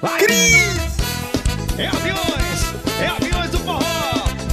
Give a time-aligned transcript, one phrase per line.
[0.00, 0.96] Cris!
[1.76, 3.00] É aviões!
[3.02, 3.80] É aviões do forró!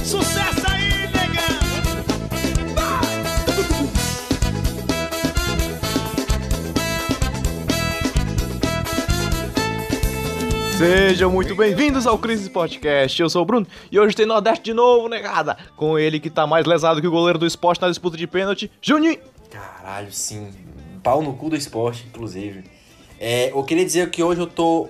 [0.04, 1.60] Sucesso aí, negão!
[10.76, 13.22] Sejam muito bem-vindos ao Crisis Podcast.
[13.22, 15.56] Eu sou o Bruno e hoje tem Nordeste de novo, negada.
[15.76, 18.68] Com ele que tá mais lesado que o goleiro do esporte na disputa de pênalti,
[18.82, 19.20] Juninho.
[19.48, 20.50] Caralho, sim.
[21.04, 22.64] Pau no cu do esporte, inclusive.
[23.20, 24.88] É, eu queria dizer que hoje eu tô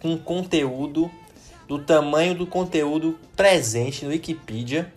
[0.00, 1.10] com conteúdo
[1.66, 4.92] do tamanho do conteúdo presente no Wikipedia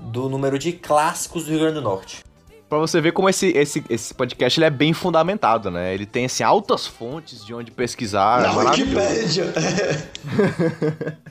[0.00, 2.24] do número de clássicos do Rio Grande do Norte.
[2.68, 5.94] Pra você ver como esse, esse, esse podcast ele é bem fundamentado, né?
[5.94, 8.40] Ele tem assim, altas fontes de onde pesquisar.
[8.40, 9.06] é Na maravilhoso.
[9.06, 9.52] Wikipédia.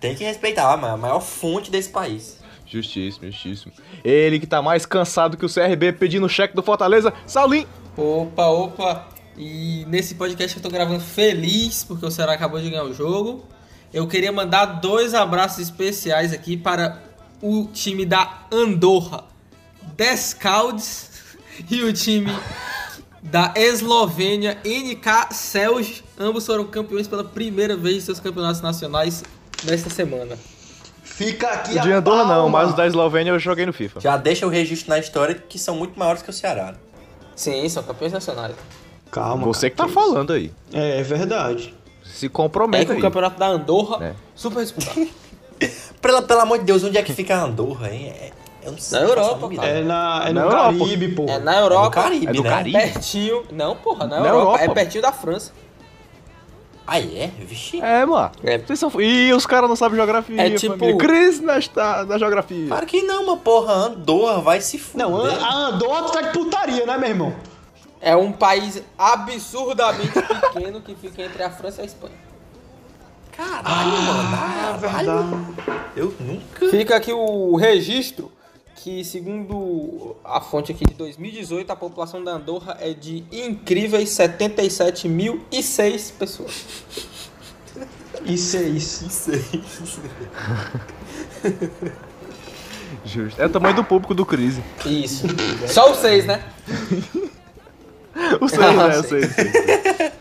[0.00, 2.38] Tem que respeitar a maior fonte desse país.
[2.64, 3.72] Justíssimo, justíssimo.
[4.02, 7.68] Ele que tá mais cansado que o CRB pedindo o cheque do Fortaleza, Saulinho.
[7.96, 9.08] Opa, opa!
[9.36, 13.44] E nesse podcast eu tô gravando feliz porque o Ceará acabou de ganhar o jogo.
[13.92, 17.02] Eu queria mandar dois abraços especiais aqui para
[17.42, 19.24] o time da Andorra,
[19.96, 21.10] Descaldes,
[21.70, 22.30] e o time
[23.22, 26.04] da Eslovênia, NK Celj.
[26.18, 29.22] Ambos foram campeões pela primeira vez em seus campeonatos nacionais
[29.64, 30.36] nesta semana.
[31.02, 32.58] Fica aqui O de Andorra não, palma.
[32.62, 34.00] mas o da Eslovênia eu joguei no FIFA.
[34.00, 36.74] Já deixa o registro na história que são muito maiores que o Ceará.
[37.34, 38.54] Sim, são campeões nacionais.
[39.10, 39.44] Calma.
[39.46, 40.52] Você cara, que tá falando aí.
[40.72, 41.74] É, é verdade.
[42.04, 43.00] Se É compromete que o aí.
[43.02, 44.12] campeonato da Andorra, É.
[44.34, 45.08] super disputado.
[46.00, 48.06] Pelo, pelo amor de Deus, onde é que fica a Andorra, hein?
[48.08, 48.30] É,
[48.64, 48.98] eu não sei.
[49.00, 49.68] Na Europa, cara.
[49.68, 50.78] É, na, é Na no Europa.
[50.78, 51.26] Caribe, pô.
[51.28, 51.90] É na É no Europa.
[51.90, 52.48] Caribe, É do né?
[52.50, 52.78] Caribe?
[52.78, 53.42] Pertinho.
[53.52, 54.40] Não, porra, na, Na Europa.
[54.56, 54.64] Europa.
[54.64, 55.52] É pertinho da França.
[56.86, 57.30] Ah, é?
[57.46, 57.78] Vixe.
[57.80, 58.30] É, mano.
[58.42, 58.56] É.
[58.58, 58.90] Vocês são...
[59.00, 60.40] Ih, os caras não sabem geografia.
[60.40, 60.96] É tipo- família.
[60.96, 62.66] Crise nesta, na geografia.
[62.66, 63.72] Claro que não, uma porra.
[63.74, 65.06] Andorra vai se fuder.
[65.06, 67.34] Não, a Andorra tá de putaria, né, meu irmão?
[68.00, 72.14] É um país absurdamente pequeno que fica entre a França e a Espanha.
[73.32, 74.34] Caralho, mano.
[74.34, 75.20] Ah, Caralho.
[75.20, 75.36] verdade.
[75.96, 76.70] Eu nunca.
[76.70, 78.32] Fica aqui o registro
[78.76, 86.12] que, segundo a fonte aqui de 2018, a população da Andorra é de incríveis 77.006
[86.18, 86.64] pessoas.
[88.24, 89.06] Isso é isso.
[89.06, 89.62] Isso aí.
[93.04, 93.40] Justo.
[93.40, 94.62] É o tamanho do público do Crise.
[94.86, 95.26] Isso.
[95.68, 96.42] Só os seis, né?
[98.40, 98.98] O seis, Ah, né?
[98.98, 99.22] O sei.
[99.22, 100.12] seis, seis.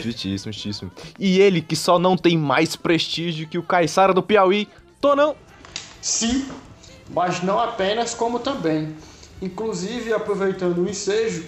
[0.00, 0.92] Justíssimo, justíssimo.
[1.18, 4.68] E ele que só não tem mais prestígio que o Caissara do Piauí,
[5.00, 5.36] Tonão.
[6.02, 6.46] Sim,
[7.10, 8.94] mas não apenas, como também.
[9.40, 11.44] Inclusive, aproveitando o ensejo,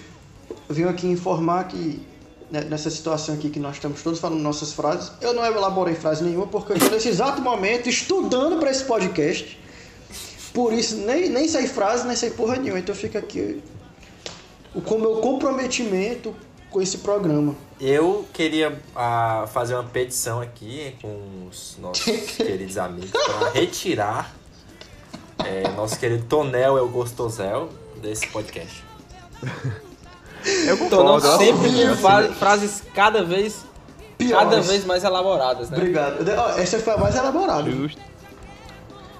[0.69, 2.01] eu vim aqui informar que
[2.49, 6.23] né, nessa situação aqui que nós estamos todos falando nossas frases, eu não elaborei frase
[6.23, 9.59] nenhuma porque eu estou nesse exato momento estudando para esse podcast.
[10.53, 12.79] Por isso, nem, nem sei frase, nem sei porra nenhuma.
[12.79, 13.61] Então fica aqui
[14.77, 16.35] o com meu comprometimento
[16.69, 17.55] com esse programa.
[17.81, 22.05] Eu queria ah, fazer uma petição aqui com os nossos
[22.37, 24.35] queridos amigos para retirar
[25.43, 27.69] é, nosso querido Tonel El Gostozel
[28.01, 28.83] desse podcast.
[30.67, 31.27] Eu concordo.
[31.27, 31.37] ó.
[31.37, 33.65] sempre fra- frases cada vez,
[34.29, 34.67] cada Piores.
[34.67, 35.77] vez mais elaboradas, né?
[35.77, 36.23] Obrigado.
[36.37, 37.69] Ó, Essa foi a mais elaborada.
[37.71, 37.99] Justo.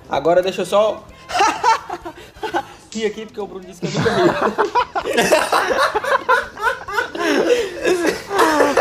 [0.09, 1.03] Agora deixa eu só.
[2.97, 4.17] rir aqui porque o Bruno disse que eu nunca ri.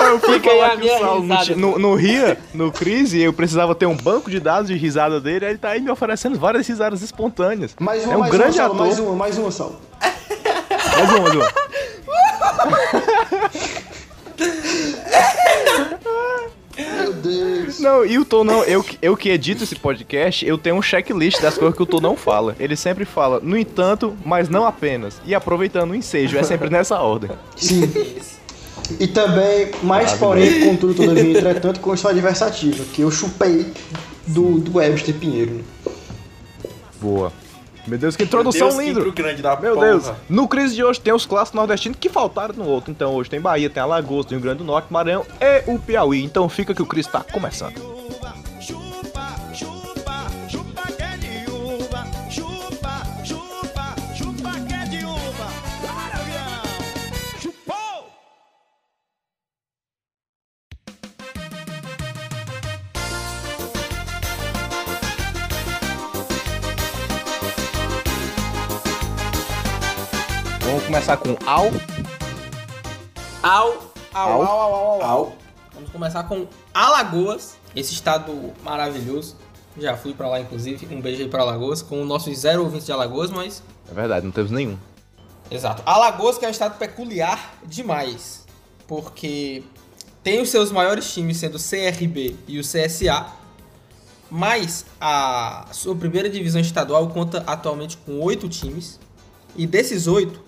[0.07, 3.33] Eu fui Fica aí falar que minha o Saulo não no Ria, no Crise, eu
[3.33, 6.39] precisava ter um banco de dados de risada dele, aí ele tá aí me oferecendo
[6.39, 7.75] várias risadas espontâneas.
[7.81, 8.87] Mais uma, é um mais grande uma, Saulo, ator.
[8.87, 9.81] mais uma, mais uma, Saulo.
[10.97, 11.47] Mais uma, mais uma.
[16.79, 17.81] Meu Deus.
[17.81, 20.83] Não, e o Tom não, eu, que- eu que edito esse podcast, eu tenho um
[20.83, 22.55] checklist das coisas que o Tom não fala.
[22.61, 25.21] Ele sempre fala, no entanto, mas não apenas.
[25.25, 27.31] E aproveitando o ensejo, é sempre nessa ordem.
[27.57, 27.91] Sim.
[29.01, 33.73] E também, mais porém, contudo, todavia, entretanto, com sua adversativa, que eu chupei
[34.27, 35.65] do, do Webster Pinheiro.
[37.01, 37.33] Boa.
[37.87, 39.11] Meu Deus, que introdução Deus, linda.
[39.11, 39.87] grande da Meu porra.
[39.87, 42.91] Deus, no Crise de hoje tem os clássicos nordestinos que faltaram no outro.
[42.91, 46.25] Então hoje tem Bahia, tem Alagoas, tem Rio Grande do Norte, Maranhão e o Piauí.
[46.25, 47.96] Então fica que o Cris tá começando.
[71.47, 71.71] Au,
[73.45, 73.73] au,
[74.13, 74.31] Au.
[74.31, 75.05] au, au, au, au.
[75.05, 75.33] Au.
[75.73, 79.37] Vamos começar com Alagoas, esse estado maravilhoso.
[79.79, 80.93] Já fui pra lá, inclusive.
[80.93, 83.63] Um beijo aí pra Alagoas, com nossos zero ouvintes de Alagoas, mas.
[83.89, 84.77] É verdade, não temos nenhum.
[85.49, 85.85] Exato.
[85.87, 88.45] Alagoas, que é um estado peculiar demais.
[88.89, 89.63] Porque
[90.25, 93.27] tem os seus maiores times sendo o CRB e o CSA,
[94.29, 98.99] mas a sua primeira divisão estadual conta atualmente com oito times.
[99.55, 100.46] E desses oito,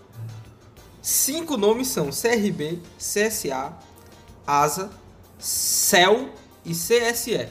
[1.02, 3.72] cinco nomes são CRB, CSA,
[4.46, 4.90] ASA,
[5.38, 6.28] CEL
[6.64, 7.48] e CSE.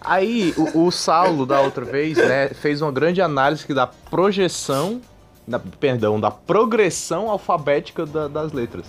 [0.00, 5.00] Aí o, o Saulo, da outra vez, né, fez uma grande análise da projeção,
[5.46, 8.86] da, perdão, da progressão alfabética da- das letras.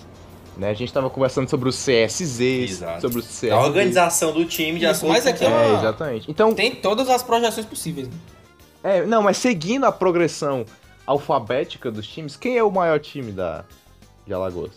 [0.56, 3.00] Né, a gente tava conversando sobre o CSZ, Exato.
[3.00, 3.50] sobre o CSZ.
[3.50, 6.30] A organização do time de Isso, acordo mas aqui é É, uma- exatamente.
[6.30, 8.08] Então, Tem todas as projeções possíveis.
[8.08, 8.14] né?
[8.82, 10.64] é, não, mas seguindo a progressão
[11.10, 13.64] alfabética dos times, quem é o maior time da,
[14.26, 14.72] de Alagoas?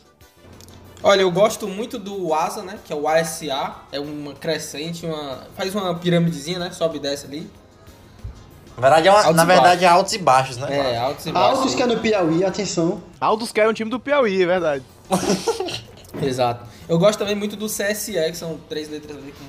[1.04, 2.80] Olha, eu gosto muito do ASA, né?
[2.84, 3.76] Que é o ASA.
[3.92, 5.44] É uma crescente, uma.
[5.56, 6.72] Faz uma pirâmidezinha, né?
[6.72, 7.50] Sobe e desce ali.
[8.78, 10.94] Na verdade, é, uma- Altos na e verdade é altos e baixos, né?
[10.94, 11.60] É, altos e baixos.
[11.60, 13.04] Altos que é no Piauí, atenção.
[13.20, 14.84] Aldos que é um time do Piauí, é verdade.
[16.24, 16.66] Exato.
[16.88, 19.44] Eu gosto também muito do CSE, que são três letras ali com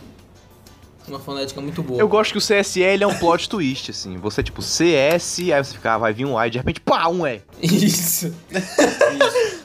[1.11, 2.01] uma fonética muito boa.
[2.01, 4.17] Eu gosto que o CSE ele é um plot twist, assim.
[4.19, 7.09] Você, tipo, CS, aí você fica, ah, vai vir um A e de repente, pá,
[7.09, 7.43] um E.
[7.63, 8.35] Isso.
[8.51, 9.65] Isso.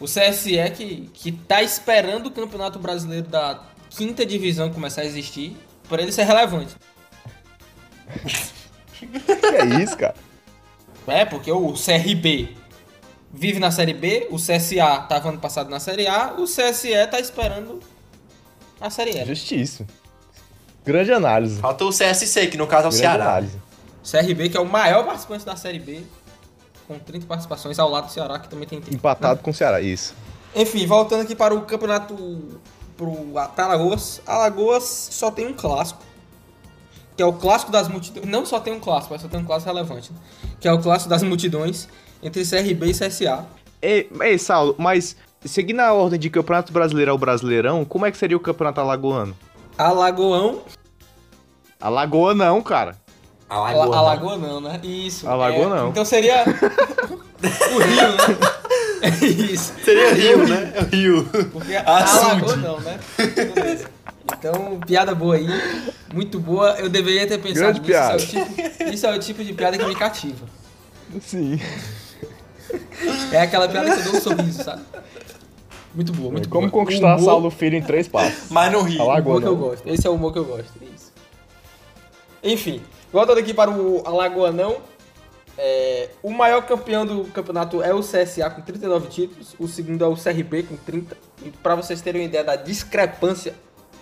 [0.00, 5.54] O CSE que, que tá esperando o Campeonato Brasileiro da quinta divisão começar a existir
[5.90, 6.74] para ele ser relevante.
[8.94, 10.14] Que é isso, cara?
[11.06, 12.56] É, porque o CRB
[13.30, 17.20] vive na Série B, o CSA tava ano passado na Série A, o CSE tá
[17.20, 17.80] esperando
[18.80, 19.24] a Série E.
[19.26, 19.86] Justiça.
[20.90, 21.60] Grande análise.
[21.60, 23.24] Falta o CSC, que no caso é o Grande Ceará.
[23.24, 23.56] análise.
[24.02, 26.02] CRB, que é o maior participante da Série B,
[26.88, 28.96] com 30 participações, ao lado do Ceará, que também tem 30.
[28.96, 30.14] Empatado com o Ceará, isso.
[30.54, 32.58] Enfim, voltando aqui para o campeonato
[32.96, 33.14] pro
[33.56, 34.20] Alagoas.
[34.26, 34.82] Alagoas
[35.12, 36.02] só tem um clássico.
[37.16, 38.26] Que é o clássico das multidões.
[38.26, 40.10] Não só tem um clássico, mas só tem um clássico relevante.
[40.12, 40.18] né?
[40.58, 41.86] Que é o clássico das multidões
[42.22, 43.44] entre CRB e CSA.
[43.80, 48.18] Ei, ei, Saulo, mas seguindo a ordem de Campeonato Brasileiro ao Brasileirão, como é que
[48.18, 49.36] seria o Campeonato Alagoano?
[49.78, 50.62] Alagoão.
[51.80, 52.96] Alagoa não, cara.
[53.48, 53.82] Alagoa.
[53.84, 53.96] Ala- né?
[53.98, 54.80] Alagoa não, né?
[54.82, 55.28] Isso.
[55.28, 55.88] Alagoa é, não.
[55.88, 59.18] Então seria o Rio, né?
[59.52, 59.72] Isso.
[59.84, 60.72] Seria Rio, né?
[60.76, 61.24] É o Rio.
[61.52, 62.26] Porque Açude.
[62.26, 62.98] Alagoa não, né?
[64.38, 65.46] Então, piada boa aí.
[66.14, 66.72] Muito boa.
[66.78, 67.90] Eu deveria ter pensado Grande nisso.
[67.90, 68.16] piada.
[68.22, 70.46] Isso é, o tipo, isso é o tipo de piada que me cativa.
[71.20, 71.58] Sim.
[73.32, 74.82] É aquela piada que eu dou um sorriso, sabe?
[75.92, 76.84] Muito boa, muito Como boa.
[76.84, 78.44] conquistar Humor- Saulo Filho em três passos.
[78.50, 79.02] Mas no Rio.
[79.02, 79.58] Alagoa humor que eu não.
[79.60, 79.88] gosto.
[79.88, 80.70] Esse é o humor que eu gosto.
[82.42, 82.82] Enfim,
[83.12, 84.78] voltando aqui para o Alagoanão.
[85.58, 90.08] É, o maior campeão do campeonato é o CSA com 39 títulos, o segundo é
[90.08, 91.16] o CRB com 30.
[91.44, 93.54] E para vocês terem uma ideia da discrepância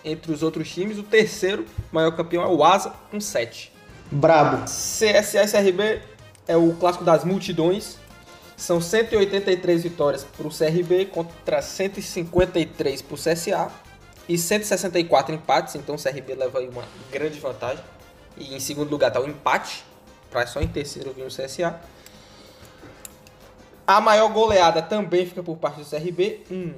[0.05, 3.73] entre os outros times, o terceiro maior campeão é o Asa com 7.
[4.11, 4.65] Brabo.
[4.65, 6.03] CSA e CRB
[6.47, 7.99] é o clássico das multidões.
[8.57, 13.71] São 183 vitórias para o CRB contra 153 para o CSA
[14.29, 17.83] e 164 empates, então o CRB leva aí uma grande vantagem.
[18.39, 19.85] E em segundo lugar está o empate,
[20.31, 21.81] para só em terceiro vir o CSA.
[23.87, 26.75] A maior goleada também fica por parte do CRB, um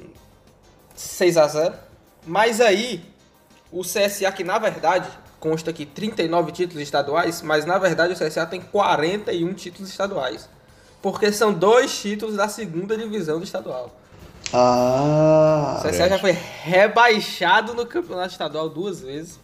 [0.94, 1.74] 6 a 0.
[2.26, 3.04] Mas aí
[3.72, 5.08] o CSA que na verdade
[5.38, 10.48] consta aqui 39 títulos estaduais, mas na verdade o CSA tem 41 títulos estaduais.
[11.02, 13.90] Porque são dois títulos da segunda divisão do estadual.
[14.52, 15.80] Ah.
[15.82, 19.40] O CSA já foi rebaixado no campeonato estadual duas vezes.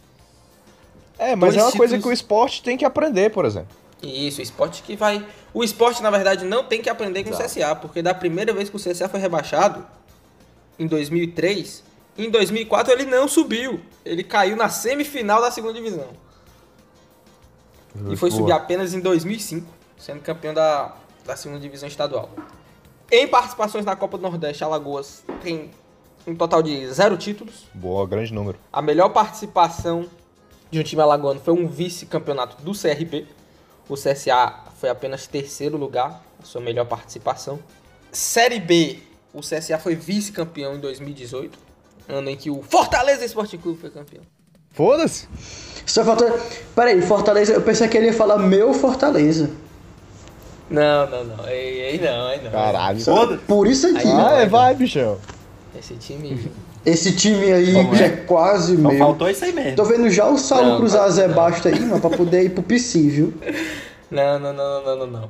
[1.19, 3.75] É, mas Dois é uma coisa títulos- que o esporte tem que aprender, por exemplo.
[4.03, 5.25] Isso, o esporte que vai.
[5.53, 8.69] O esporte, na verdade, não tem que aprender com o CSA, porque da primeira vez
[8.69, 9.85] que o CSA foi rebaixado,
[10.77, 11.83] em 2003,
[12.17, 13.79] em 2004 ele não subiu.
[14.05, 16.09] Ele caiu na semifinal da segunda divisão.
[18.11, 18.39] E foi Boa.
[18.41, 19.65] subir apenas em 2005,
[19.97, 20.93] sendo campeão da,
[21.25, 22.29] da segunda divisão estadual.
[23.11, 25.71] Em participações na Copa do Nordeste, Alagoas tem
[26.27, 27.65] um total de zero títulos.
[27.73, 28.59] Boa, grande número.
[28.71, 30.05] A melhor participação
[30.69, 33.25] de um time alagoano foi um vice-campeonato do CRB.
[33.89, 37.59] O CSA foi apenas terceiro lugar, a sua melhor participação.
[38.11, 38.99] Série B,
[39.33, 41.57] o CSA foi vice-campeão em 2018,
[42.09, 44.23] ano em que o Fortaleza Esporte Clube foi campeão.
[44.71, 45.27] Foda-se.
[45.85, 46.39] Só falta.
[46.75, 47.53] Peraí, Fortaleza.
[47.53, 49.49] Eu pensei que ele ia falar meu Fortaleza.
[50.69, 51.45] Não, não, não.
[51.45, 52.51] Aí, não, aí não.
[52.51, 52.99] Caralho.
[53.47, 54.05] Por isso aqui.
[54.05, 54.27] Não.
[54.27, 55.17] Ah, é, vai, bichão.
[55.77, 56.51] Esse time.
[56.89, 58.05] Esse time aí Como que é?
[58.05, 58.97] é quase Só meu.
[58.97, 59.75] faltou isso aí mesmo.
[59.75, 61.07] Tô vendo já o Saulo Não, cruzar não.
[61.07, 63.33] a Zé Basta aí, mano, pra poder ir pro PC, viu?
[64.09, 65.29] Não, não, não, não, não, não.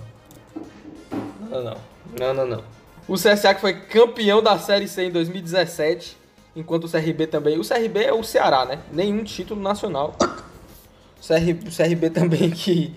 [1.50, 1.78] Não, não.
[2.20, 2.64] Não, não, não.
[3.08, 6.16] O CSA que foi campeão da Série C em 2017,
[6.56, 7.58] enquanto o CRB também.
[7.58, 8.80] O CRB é o Ceará, né?
[8.94, 10.16] Nenhum título nacional.
[10.22, 12.94] O CR, o CRB também que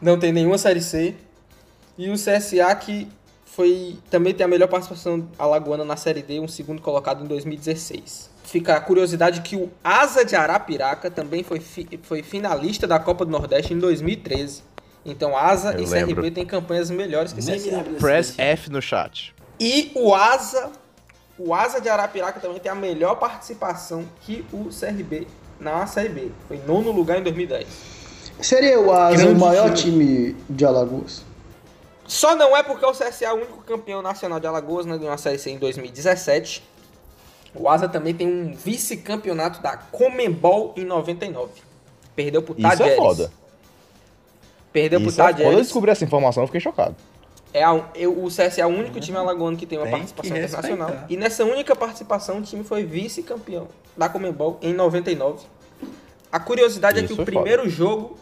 [0.00, 1.14] não tem nenhuma Série C.
[1.98, 3.08] E o CSA que
[3.58, 8.30] foi também tem a melhor participação alagoana na Série D, um segundo colocado em 2016.
[8.44, 13.24] Fica a curiosidade que o Asa de Arapiraca também foi, fi- foi finalista da Copa
[13.24, 14.62] do Nordeste em 2013.
[15.04, 16.30] Então Asa Eu e CRB lembro.
[16.30, 17.50] têm campanhas melhores que CSA.
[17.50, 19.34] desse- Press F no chat.
[19.58, 20.70] E o Asa,
[21.36, 25.26] o Asa de Arapiraca também tem a melhor participação que o CRB
[25.58, 26.28] na Série B.
[26.46, 27.66] Foi nono lugar em 2010.
[28.40, 30.06] Seria o Asa Grande o maior time.
[30.32, 31.26] time de Alagoas?
[32.08, 34.96] Só não é porque o CSA é o único campeão nacional de Alagoas, né?
[34.96, 36.64] Ganhou a Série C em 2017.
[37.54, 41.50] O Asa também tem um vice-campeonato da Comembol em 99.
[42.16, 42.92] Perdeu pro Isso Tajeres.
[42.94, 43.32] é foda.
[44.72, 45.32] Perdeu pro Isso é...
[45.32, 46.96] Quando eu descobri essa informação, eu fiquei chocado.
[47.52, 50.36] É a- eu- o CSA é o único time alagoano que tem uma Tem participação
[50.36, 50.90] internacional.
[51.08, 55.44] E nessa única participação, o time foi vice-campeão da Comembol em 99.
[56.30, 58.18] A curiosidade é Isso que o primeiro jogo,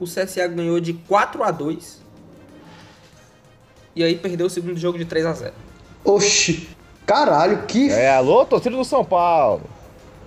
[0.00, 2.00] o CSA ganhou de 4 a 2
[3.94, 5.52] E aí perdeu o segundo jogo de 3 a 0
[6.04, 6.68] Oxi,
[7.06, 7.90] caralho, que.
[7.90, 9.62] É, alô, torcida do São Paulo.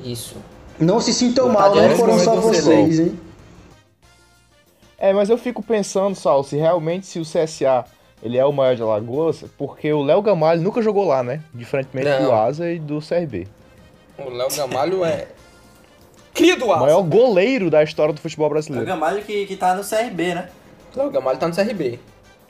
[0.03, 0.35] Isso.
[0.79, 3.19] Não se sintam O mal, não foram só vocês, hein?
[4.97, 7.85] É, mas eu fico pensando, Sal, se realmente se o CSA
[8.21, 11.41] ele é o maior de Alagoas, porque o Léo Gamalho nunca jogou lá, né?
[11.53, 12.25] Diferentemente Não.
[12.25, 13.47] do Asa e do CRB.
[14.17, 15.27] O Léo Gamalho é.
[16.33, 16.81] Cria do O Asa.
[16.81, 18.85] maior goleiro da história do futebol É o brasileiro.
[18.85, 20.49] Gamalho que, que tá no CRB, né?
[20.95, 21.99] O Léo Gamalho tá no CRB.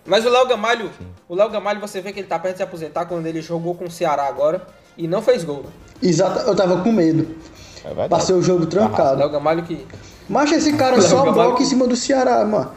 [0.05, 0.89] Mas o Léo Gamalho,
[1.29, 3.75] o Léo Gamalho, você vê que ele tá perto de se aposentar quando ele jogou
[3.75, 4.65] com o Ceará agora
[4.97, 5.63] e não fez gol.
[5.63, 5.69] né?
[6.01, 7.35] Exato, eu tava com medo.
[7.83, 8.07] É.
[8.07, 9.19] Passei o jogo O trancado.
[9.19, 9.85] Léo Gamalho que
[10.29, 12.71] Mas esse cara Léo só Gamalho- bloca em cima do Ceará, mano.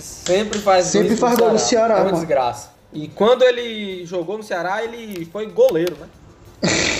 [0.00, 2.16] sempre faz Sempre faz gol no Ceará, É uma mano.
[2.18, 2.70] desgraça.
[2.92, 6.06] E quando ele jogou no Ceará, ele foi goleiro, né?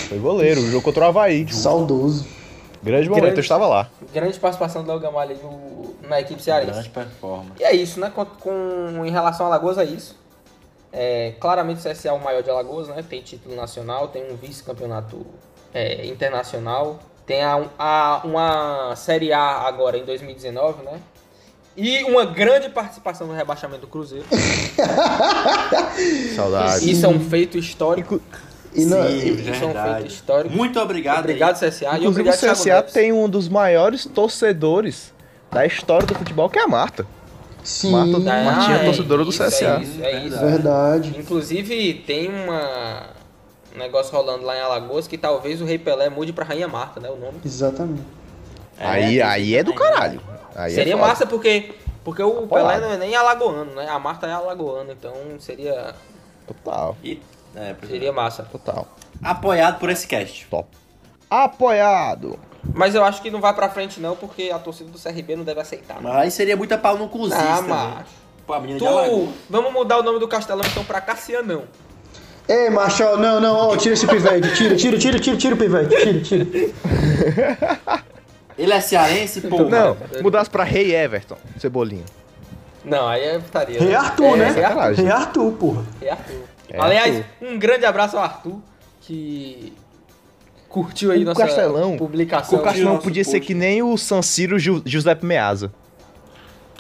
[0.09, 1.47] Foi goleiro, o jogo contra o Havaí.
[1.53, 2.27] Saudoso.
[2.83, 3.39] Grande momento, Grande.
[3.39, 3.89] eu estava lá.
[4.13, 6.73] Grande participação do Léo Gamalho no- na equipe cearense.
[6.73, 7.53] Grande performance.
[7.61, 8.11] E é isso, né?
[8.15, 10.17] Com, com- em relação a Alagoas, é isso.
[10.93, 13.05] É, claramente o CSA é o maior de Alagoas, né?
[13.09, 15.27] Tem título nacional, tem um vice-campeonato
[15.75, 20.99] é, internacional, tem a, a- uma Série A agora em 2019, né?
[21.77, 24.25] E uma grande participação no rebaixamento do Cruzeiro.
[26.35, 26.91] Saudade.
[26.91, 28.21] Isso é um feito histórico.
[28.75, 30.07] E não, Sim, Isso é um verdade.
[30.09, 30.55] histórico.
[30.55, 31.21] Muito obrigado.
[31.21, 31.71] Obrigado, aí.
[31.71, 31.85] CSA.
[31.85, 35.13] e Inclusive obrigado, o CSA tem um dos maiores torcedores
[35.51, 37.07] da história do futebol, que é a Marta.
[37.65, 39.65] sim, Marta- Ah, Martinha é torcedora do isso, CSA.
[39.79, 40.39] É isso, é isso.
[40.39, 41.15] verdade.
[41.19, 43.17] Inclusive, tem uma
[43.75, 46.99] um negócio rolando lá em Alagoas que talvez o Rei Pelé mude pra Rainha Marta,
[47.01, 47.09] né?
[47.09, 47.39] O nome.
[47.45, 48.03] Exatamente.
[48.79, 50.21] aí, tem aí isso é do caralho.
[50.55, 51.07] Aí é seria foda.
[51.09, 51.71] massa porque,
[52.05, 52.47] porque o.
[52.49, 53.89] Pelé não é nem alagoano, né?
[53.89, 55.95] A Marta é alagoana, então seria,
[56.47, 57.21] Total, E,
[57.55, 57.87] é, é.
[57.87, 58.43] seria massa.
[58.45, 58.87] total.
[59.23, 60.47] Apoiado por esse cast.
[60.47, 60.69] Top.
[61.31, 62.39] Apoiado.
[62.75, 65.45] Mas eu acho que não vai pra frente não, porque a torcida do CRB não
[65.45, 65.95] deve aceitar.
[65.95, 66.01] né?
[66.03, 67.43] Mas aí seria muita pau no cuzista.
[67.43, 67.69] Ah, né?
[67.69, 68.29] macho.
[68.51, 69.29] Alagoas.
[69.29, 71.65] Tu, vamos mudar o nome do Castelão então pra Cassianão.
[72.49, 74.55] Ei, macho, não, não, ó, tira esse pivete.
[74.55, 76.23] Tira, tira, tira, tira, tira o pivete.
[76.25, 76.47] Tira, tira.
[78.57, 79.65] Ele é cearense, pô.
[79.65, 82.05] Não, mudasse pra Rei Everton, Cebolinha.
[82.85, 83.79] Não, aí é putaria.
[83.79, 84.51] Rei Arthur, né?
[84.51, 85.13] Rei Arthur.
[85.13, 85.85] Arthur, porra.
[86.01, 86.43] Rei Arthur.
[86.71, 87.49] É Aliás, Arthur.
[87.49, 88.59] um grande abraço ao Arthur,
[89.03, 89.73] que
[90.69, 92.59] curtiu aí O nossa Castelão, publicação.
[92.59, 93.47] O Castelão podia ser post.
[93.47, 95.73] que nem o San Siro Ju- Giuseppe Meazza.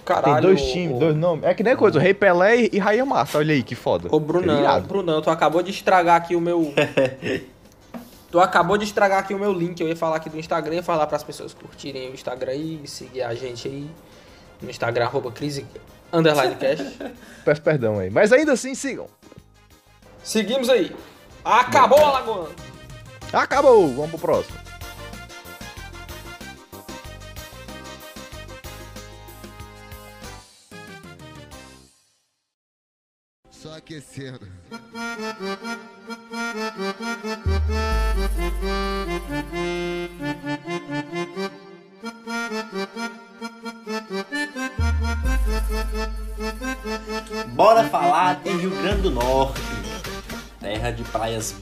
[0.04, 1.44] Caralho, Tem dois times, o- dois nomes.
[1.44, 3.38] É que nem coisa, o Rei Pelé e, e Raia Massa.
[3.38, 4.08] Olha aí que foda.
[4.10, 4.86] Ô, Brunão, irado.
[4.88, 6.72] Brunão, tu acabou de estragar aqui o meu.
[8.30, 9.80] tu acabou de estragar aqui o meu link.
[9.80, 13.22] Eu ia falar aqui do Instagram, ia falar pras pessoas curtirem o Instagram aí, seguir
[13.22, 13.86] a gente aí
[14.62, 15.64] no Instagram, arroba crise
[16.12, 16.84] underline cast.
[17.44, 18.08] Peço perdão aí.
[18.10, 19.06] Mas ainda assim, sigam.
[20.28, 20.94] Seguimos aí.
[21.42, 22.54] Acabou a Lagoana.
[23.32, 24.58] Acabou, vamos pro próximo.
[33.50, 34.46] Só aquecendo.
[47.54, 49.87] Bora falar de Rio Grande do Norte.
[50.68, 51.54] Terra de praias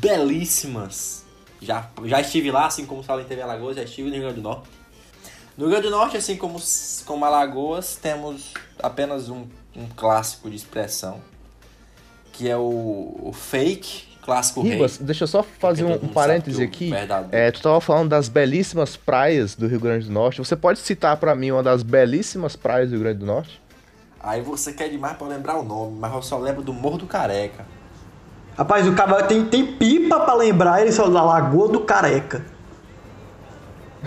[0.00, 1.24] belíssimas.
[1.62, 4.36] Já, já estive lá, assim como o Salim teve Alagoas, já estive no Rio Grande
[4.36, 4.68] do Norte.
[5.56, 6.60] No Rio Grande do Norte, assim como,
[7.06, 11.22] como Alagoas, temos apenas um, um clássico de expressão,
[12.34, 15.06] que é o, o fake, clássico Ribas, rei.
[15.06, 17.14] deixa eu só fazer um, um parêntese que aqui.
[17.32, 20.36] É, tu tava falando das belíssimas praias do Rio Grande do Norte.
[20.36, 23.58] Você pode citar pra mim uma das belíssimas praias do Rio Grande do Norte?
[24.20, 27.06] Aí você quer demais pra lembrar o nome, mas eu só lembro do Morro do
[27.06, 27.64] Careca.
[28.56, 32.44] Rapaz, o cara tem, tem pipa pra lembrar ele só da Lagoa do Careca.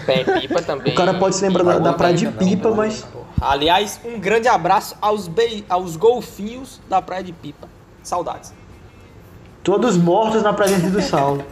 [0.05, 0.93] Tem pipa também.
[0.93, 2.77] O cara pode se lembrar da, da praia de não, pipa, não.
[2.77, 3.05] mas.
[3.41, 5.65] Aliás, um grande abraço aos, be...
[5.67, 7.67] aos golfinhos da praia de pipa.
[8.03, 8.53] Saudades.
[9.63, 11.45] Todos mortos na presença do Saulo.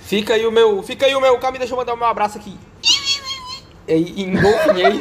[0.00, 0.82] Fica aí o meu.
[0.82, 1.38] Fica aí o meu.
[1.38, 2.58] Calma, deixa eu mandar o meu abraço aqui.
[3.86, 5.00] Em, em golfinhês.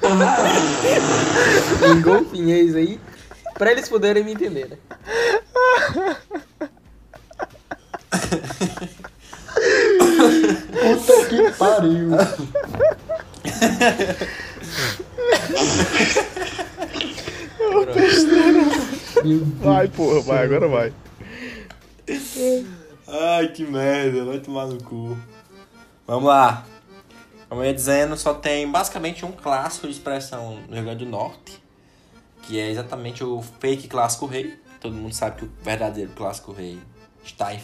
[1.84, 2.98] em golfinhês aí.
[3.54, 4.78] Pra eles poderem me entender, né?
[10.70, 12.10] Puta que pariu.
[19.60, 20.92] Vai, porra, vai, agora vai.
[23.06, 25.16] Ai, que merda, vai tomar no cu.
[26.06, 26.66] Vamos lá.
[27.48, 31.10] Como eu ia dizendo, só tem basicamente um clássico de expressão no Rio Grande do
[31.10, 31.62] Norte,
[32.42, 34.58] que é exatamente o fake clássico rei.
[34.80, 36.78] Todo mundo sabe que o verdadeiro clássico rei
[37.24, 37.60] está em.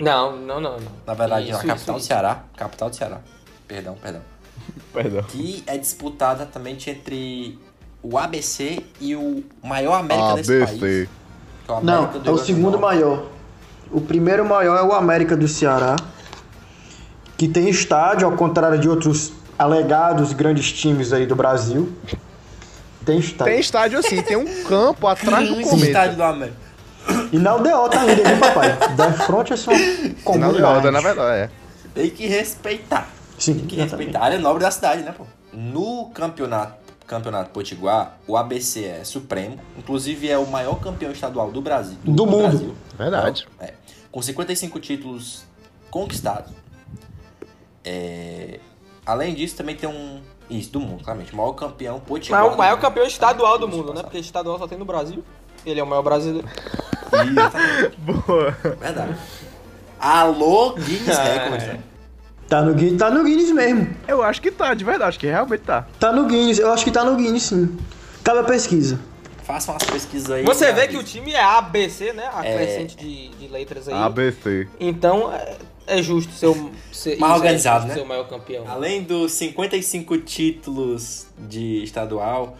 [0.00, 0.92] Não, não, não, não.
[1.06, 2.06] Na verdade, Isso, na capital isso, do isso.
[2.06, 2.42] Ceará.
[2.56, 3.20] Capital do Ceará.
[3.66, 4.20] Perdão, perdão.
[4.92, 5.22] Perdão.
[5.24, 7.58] Que é disputada exatamente entre
[8.02, 10.70] o ABC e o maior América desse país.
[10.70, 11.08] ABC.
[11.64, 12.80] que é o Não, é o segundo Norte.
[12.80, 13.26] maior.
[13.90, 15.96] O primeiro maior é o América do Ceará,
[17.36, 21.92] que tem estádio, ao contrário de outros alegados grandes times aí do Brasil.
[23.04, 23.52] Tem estádio.
[23.52, 25.86] Tem estádio assim, tem um campo atrás do cometa.
[25.86, 26.65] estádio do América.
[27.32, 28.76] E na UDO ainda, viu, papai?
[28.96, 30.62] Da front é só Não, comunidade.
[30.62, 31.50] roda, na verdade, é.
[31.94, 33.08] Tem que respeitar.
[33.38, 33.90] Sim, Tem que exatamente.
[34.06, 35.24] respeitar a área nobre da cidade, né, pô?
[35.52, 36.74] No campeonato,
[37.06, 39.58] campeonato Potiguar, o ABC é supremo.
[39.78, 41.96] Inclusive é o maior campeão estadual do Brasil.
[42.04, 42.48] Do mundo.
[42.48, 42.74] Brasil.
[42.96, 43.48] Verdade.
[43.60, 43.74] É.
[44.10, 45.44] Com 55 títulos
[45.90, 46.52] conquistados.
[47.84, 48.58] É,
[49.06, 50.20] Além disso, também tem um...
[50.50, 51.32] Isso, do mundo, claramente.
[51.32, 52.40] O maior campeão Potiguar.
[52.40, 54.02] Mas é o do maior campeão estadual do mundo, né?
[54.02, 55.22] Porque estadual só tem no Brasil.
[55.64, 56.46] Ele é o maior brasileiro.
[57.22, 57.96] Exatamente.
[57.98, 58.50] Boa.
[58.80, 59.16] Verdade.
[59.98, 61.38] Alô, Guinness É.
[61.38, 61.78] Records, né?
[62.48, 63.96] Tá no, Guinness, tá no Guinness mesmo.
[64.06, 65.86] Eu acho que tá, de verdade, acho que realmente tá.
[65.98, 67.76] Tá no Guinness, eu acho que tá no Guinness sim.
[68.22, 69.00] Cabe a pesquisa.
[69.42, 70.44] Façam umas pesquisas aí.
[70.44, 72.28] Você vê que o time é ABC, né?
[72.32, 72.54] A É.
[72.56, 73.94] crescente de, de letras aí.
[73.94, 74.68] ABC.
[74.78, 75.56] Então é,
[75.86, 77.94] é justo ser o ser, Mais organizado, é né?
[77.94, 78.64] ser o maior campeão.
[78.68, 82.56] Além dos 55 títulos de estadual,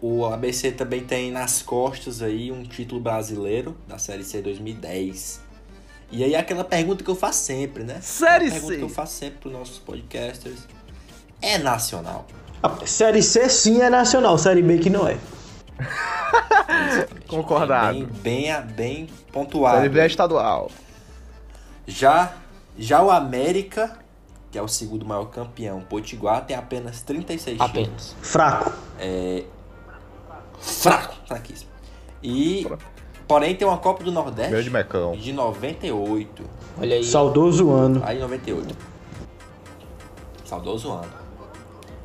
[0.00, 5.40] o ABC também tem nas costas aí um título brasileiro da Série C 2010.
[6.10, 8.00] E aí aquela pergunta que eu faço sempre, né?
[8.00, 8.78] Série A pergunta C.
[8.78, 10.60] que eu faço sempre pros nossos podcasters.
[11.42, 12.26] É nacional.
[12.62, 15.18] A série C sim é nacional, série B que não é.
[17.26, 17.98] Concordado.
[17.98, 19.78] Bem, bem, bem pontuado.
[19.78, 20.70] Série B é estadual.
[21.86, 22.32] Já,
[22.76, 23.98] já o América,
[24.50, 27.70] que é o segundo maior campeão, Potiguar, tem apenas 36 títulos.
[27.70, 28.16] Apenas.
[28.22, 28.72] Fraco.
[30.60, 31.70] Fraco, fraquíssimo.
[32.22, 32.66] E,
[33.26, 35.12] porém, tem uma Copa do Nordeste Grande mecão.
[35.12, 36.44] de 98.
[36.80, 37.04] Olha aí.
[37.04, 38.02] Saudoso ano.
[38.04, 38.76] Aí, 98.
[40.44, 41.12] Saudoso ano.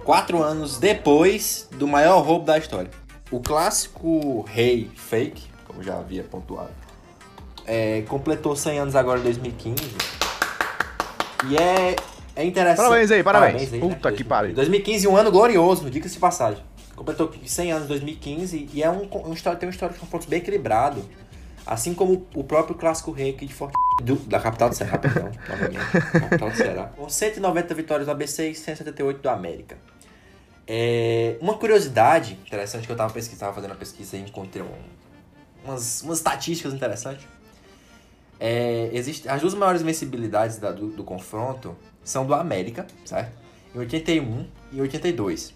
[0.04, 2.92] Quatro anos depois do maior roubo da história.
[3.32, 6.70] O clássico rei fake, como já havia pontuado,
[7.66, 9.76] é, completou 100 anos agora em 2015.
[11.50, 11.96] E é,
[12.36, 12.78] é interessante.
[12.86, 13.70] Parabéns aí, parabéns.
[13.70, 14.24] Puta que 2015.
[14.26, 14.54] pariu.
[14.56, 16.64] 2015, um ano glorioso, diga-se de passagem.
[16.96, 19.36] Completou 100 anos em 2015 e é um, um tem uma
[19.72, 21.04] história de confrontos bem equilibrado.
[21.66, 25.32] Assim como o próprio clássico rei aqui de Forte do- da capital do Ceará, perdão,
[26.20, 26.84] capital do Ceará.
[26.96, 29.78] Com 190 vitórias do ABC e 178 do América.
[30.68, 36.02] É, uma curiosidade interessante que eu tava pesquisando, fazendo a pesquisa e encontrei um- umas,
[36.02, 37.26] umas estatísticas interessantes.
[38.40, 43.32] É, existe, as duas maiores vencibilidades da- do, do confronto são do América, certo?
[43.74, 45.54] Em 81 e 82.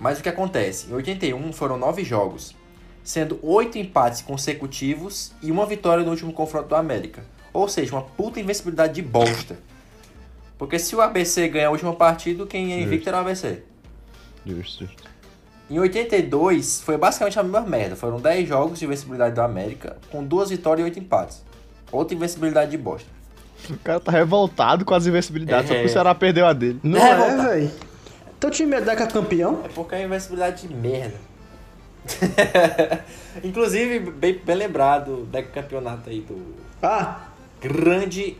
[0.00, 0.88] Mas o que acontece?
[0.90, 2.56] Em 81 foram nove jogos,
[3.04, 7.22] sendo oito empates consecutivos e uma vitória no último confronto do América.
[7.52, 9.58] Ou seja, uma puta invencibilidade de bosta.
[10.56, 13.62] Porque se o ABC ganha a última partida, quem é invicto era o ABC.
[14.46, 14.88] Justo.
[15.68, 17.94] Em 82, foi basicamente a mesma merda.
[17.94, 21.44] Foram 10 jogos de invencibilidade do América, com duas vitórias e oito empates.
[21.92, 23.08] Outra invencibilidade de bosta.
[23.68, 25.76] O cara tá revoltado com as invencibilidades, só É.
[25.78, 26.80] porque o Ceará perdeu a dele.
[26.82, 27.70] Não É, é, velho.
[28.40, 29.60] Teu time é Deca campeão?
[29.64, 31.14] É porque é invencibilidade de merda.
[33.44, 37.28] Inclusive, bem, bem lembrado do campeonato aí do Ah,
[37.60, 38.38] grande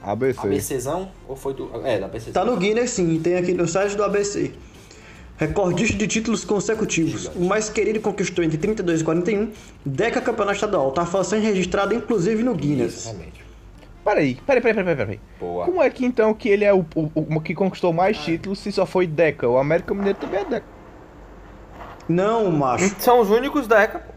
[0.00, 0.38] ABC.
[0.40, 1.68] ABCzão, ou foi do...
[1.84, 2.30] É, da ABC.
[2.30, 4.52] tá no Guinness sim, tem aqui no site do ABC.
[5.36, 7.26] Recordista de títulos consecutivos.
[7.34, 9.52] O mais querido conquistou entre 32 e 41,
[9.84, 10.90] Deca campeonato estadual.
[10.92, 13.06] Tá façanha registrada inclusive no Guinness.
[13.06, 13.37] Exatamente.
[14.08, 15.20] Peraí, peraí, peraí, peraí, peraí.
[15.38, 15.66] Boa.
[15.66, 18.72] Como é que então que ele é o, o, o que conquistou mais títulos se
[18.72, 19.46] só foi Deca?
[19.46, 20.66] O América Mineiro também é Deca.
[22.08, 22.88] Não, macho.
[23.00, 24.14] São os únicos Deca, pô.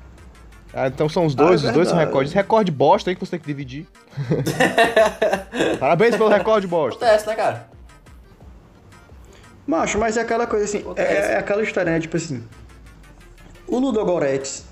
[0.73, 2.31] Ah, então são os dois, Ah, é os dois são recordes.
[2.31, 3.85] Recorde bosta aí que você tem que dividir.
[5.77, 7.03] Parabéns pelo recorde bosta.
[7.05, 7.67] Acontece, né, cara?
[9.67, 11.11] Macho, mas é aquela coisa assim, Acontece.
[11.11, 11.99] é, é aquela história, né?
[11.99, 12.41] Tipo assim,
[13.67, 14.63] o Ludogorets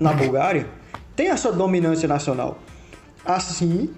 [0.00, 0.66] na Bulgária
[1.14, 2.58] tem a sua dominância nacional.
[3.24, 3.94] assim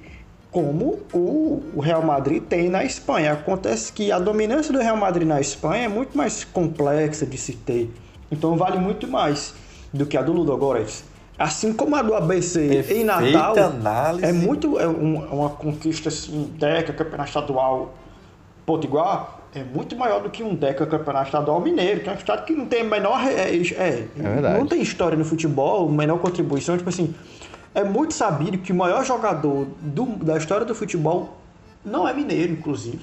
[0.50, 3.32] como o, Real Madrid tem na Espanha.
[3.32, 7.52] Acontece que a dominância do Real Madrid na Espanha é muito mais complexa de se
[7.52, 7.90] ter.
[8.30, 9.54] Então vale muito mais
[9.92, 11.04] do que a do Ludogorets.
[11.38, 14.24] Assim como a do ABC em Natal, análise.
[14.26, 17.94] é muito é um- uma conquista assim, Deca, campeonato estadual
[18.66, 22.44] Potiguar, é muito maior do que um Deca campeonato estadual mineiro, que é um estado
[22.44, 23.20] que não tem a menor.
[23.26, 24.58] É, é, verdade.
[24.58, 26.76] não tem história no futebol, menor contribuição.
[26.76, 27.14] Tipo assim,
[27.74, 31.36] é muito sabido que o maior jogador do- da história do futebol
[31.84, 33.00] não é mineiro, inclusive.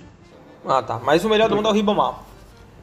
[0.65, 0.99] Ah, tá.
[1.03, 2.19] Mas o melhor do mundo é o Ribamar.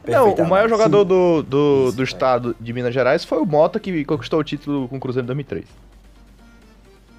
[0.07, 2.05] Não, o maior jogador do, do, Isso, do é.
[2.05, 5.27] estado de Minas Gerais foi o Mota, que conquistou o título com o Cruzeiro em
[5.27, 5.65] 2003.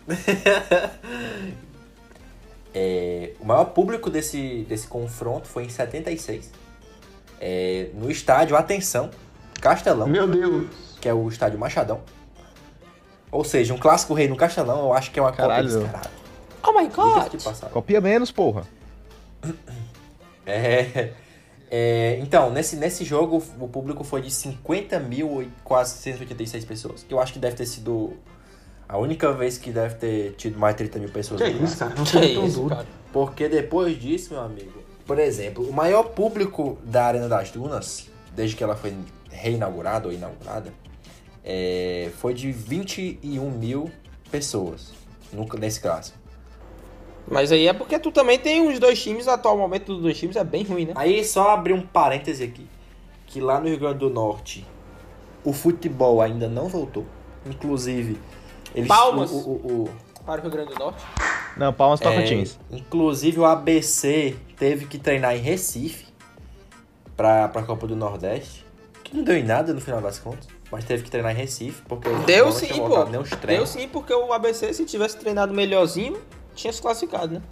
[2.79, 6.53] É, o maior público desse, desse confronto foi em 76.
[7.41, 9.09] É, no estádio, atenção,
[9.63, 10.67] Castelão, Meu Deus.
[11.01, 12.01] que é o estádio Machadão.
[13.37, 15.69] Ou seja, um clássico rei no Castelão, eu acho que é uma Caralho.
[15.69, 16.11] cópia descarada.
[16.67, 17.71] Oh my passagem.
[17.71, 18.65] Copia menos, porra.
[20.49, 21.11] É,
[21.69, 27.03] é, então, nesse, nesse jogo, o público foi de 50 mil e quase 186 pessoas.
[27.03, 28.13] Que eu acho que deve ter sido
[28.89, 31.43] a única vez que deve ter tido mais de 30 mil pessoas.
[31.43, 31.95] Que isso, cara?
[31.97, 32.77] Não Que sei tão isso, duro.
[32.77, 32.87] cara.
[33.13, 38.55] Porque depois disso, meu amigo, por exemplo, o maior público da Arena das Dunas, desde
[38.55, 38.95] que ela foi
[39.29, 40.73] reinaugurada ou inaugurada,
[41.47, 43.89] é, foi de 21 mil
[44.31, 44.93] pessoas
[45.33, 46.19] no- nesse clássico.
[47.29, 50.19] Mas aí é porque tu também tem os dois times, o atual momento dos dois
[50.19, 50.93] times é bem ruim, né?
[50.97, 52.67] Aí só abrir um parêntese aqui,
[53.27, 54.67] que lá no Rio Grande do Norte
[55.45, 57.07] o futebol ainda não voltou.
[57.45, 58.19] Inclusive,
[58.75, 59.31] eles Palmas.
[59.31, 61.05] O, o- o- Para o Rio Grande do Norte.
[61.57, 62.59] Não, Palmas é, Tocantins.
[62.71, 66.07] inclusive o ABC teve que treinar em Recife
[67.17, 68.65] pra, pra Copa do Nordeste.
[69.05, 70.49] Que não deu em nada no final das contas.
[70.71, 73.05] Mas teve que treinar em Recife, porque Deu não sim, tinha pô.
[73.05, 76.19] nem os Deu sim, porque o ABC, se tivesse treinado melhorzinho,
[76.55, 77.43] tinha se classificado, né?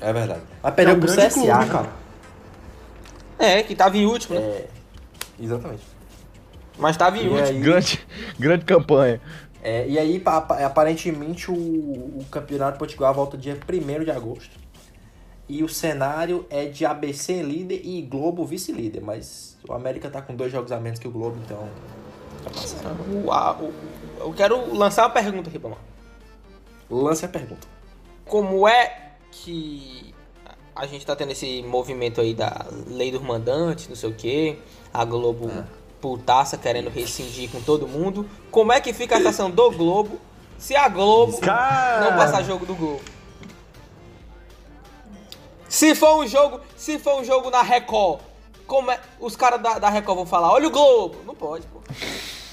[0.00, 0.42] É verdade.
[0.62, 1.68] Mas É perdeu um pro CSA, clube, né?
[1.72, 1.90] cara.
[3.38, 4.42] É, que tava em último, né?
[4.42, 4.66] É,
[5.40, 5.82] exatamente.
[6.78, 7.58] Mas tava em E último.
[7.58, 8.06] aí, Grande,
[8.38, 9.20] grande campanha.
[9.62, 14.50] é, e aí, pa- pa- aparentemente, o, o campeonato potiguar volta dia 1 de agosto.
[15.48, 19.00] E o cenário é de ABC líder e Globo vice-líder.
[19.00, 21.68] Mas o América tá com dois jogos a menos que o Globo, então.
[22.46, 23.72] Tá passando.
[24.20, 25.78] Eu quero lançar uma pergunta aqui, Pamar.
[26.88, 27.66] Lance a pergunta.
[28.24, 30.14] Como é que
[30.74, 34.58] a gente tá tendo esse movimento aí da lei dos mandantes, não sei o quê,
[34.92, 35.50] a Globo
[36.00, 38.28] putaça querendo rescindir com todo mundo.
[38.50, 40.20] Como é que fica a estação do Globo
[40.58, 42.10] se a Globo Cara.
[42.10, 43.00] não passar jogo do Globo?
[45.68, 48.20] Se for um jogo, se for um jogo na Record,
[48.66, 51.16] como é, os caras da, da Record vão falar, olha o Globo.
[51.24, 51.80] Não pode, pô.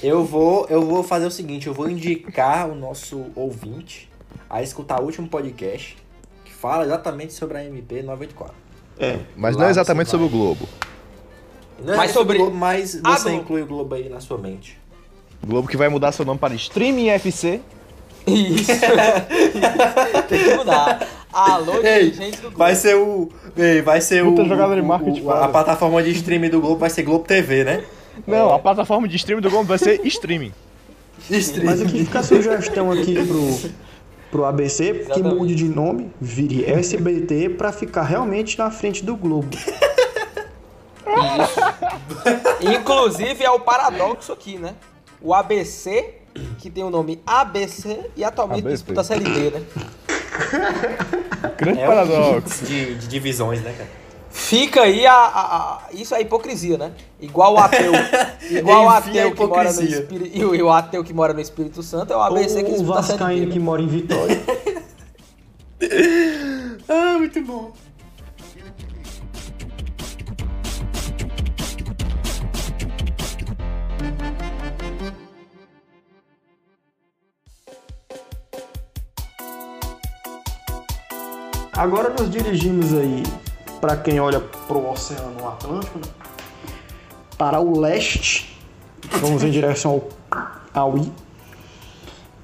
[0.03, 4.09] Eu vou, eu vou fazer o seguinte: eu vou indicar o nosso ouvinte
[4.49, 5.97] a escutar o último podcast
[6.45, 8.53] que fala exatamente sobre a MP 984.
[8.99, 9.19] É.
[9.35, 10.29] Mas Lá não exatamente você sobre o.
[10.29, 10.67] Globo.
[11.83, 13.41] Não é Mas sobre o Globo, mas a você Globo.
[13.43, 14.77] inclui o Globo aí na sua mente.
[15.45, 17.59] Globo que vai mudar seu nome para Streaming FC.
[18.27, 18.71] Isso.
[20.29, 21.07] Tem que mudar.
[21.31, 22.57] Alô, Ei, dirigentes do Globo.
[22.57, 23.29] Vai ser o.
[23.57, 24.45] ei, Vai ser Puta o.
[24.45, 25.47] jogada de o- marketing o- a foda.
[25.49, 27.83] plataforma de streaming do Globo vai ser Globo TV, né?
[28.27, 30.51] Não, a plataforma de streaming do Globo vai ser streaming.
[31.63, 33.71] Mas aqui fica a sugestão aqui pro,
[34.31, 35.35] pro ABC que Exatamente.
[35.35, 39.55] mude de nome, vire SBT pra ficar realmente na frente do Globo.
[42.61, 44.73] Inclusive é o paradoxo aqui, né?
[45.21, 46.15] O ABC,
[46.59, 48.73] que tem o nome ABC e atualmente ABC.
[48.75, 49.63] disputa a Série D, né?
[51.57, 52.65] Grande É paradoxo.
[52.65, 53.89] de, de divisões, né, cara?
[54.35, 56.91] Fica aí a, a- a- Isso é hipocrisia, né?
[57.21, 57.91] Igual o ateu.
[58.49, 59.83] Igual o ateu que mora no.
[59.83, 60.35] Espírito.
[60.37, 62.73] E o, e o ateu que mora no Espírito Santo é o ABC que Ou
[62.73, 62.83] o Série D.
[62.93, 64.41] Vascaíno que mora em Vitória.
[66.87, 67.73] Ah, muito bom.
[81.75, 83.23] Agora nos dirigimos aí
[83.83, 86.05] para quem olha pro Oceano Atlântico, né?
[87.37, 88.57] para o leste.
[89.19, 90.01] Vamos em direção
[90.73, 91.11] ao, ao I.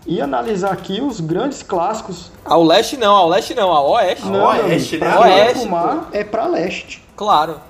[0.06, 2.30] E analisar aqui os grandes clássicos.
[2.44, 4.26] Ao leste não, ao leste não, ao oeste.
[4.26, 5.08] Ao meu oeste, né?
[5.08, 7.02] pra Oeste, mar é para leste.
[7.16, 7.62] Claro.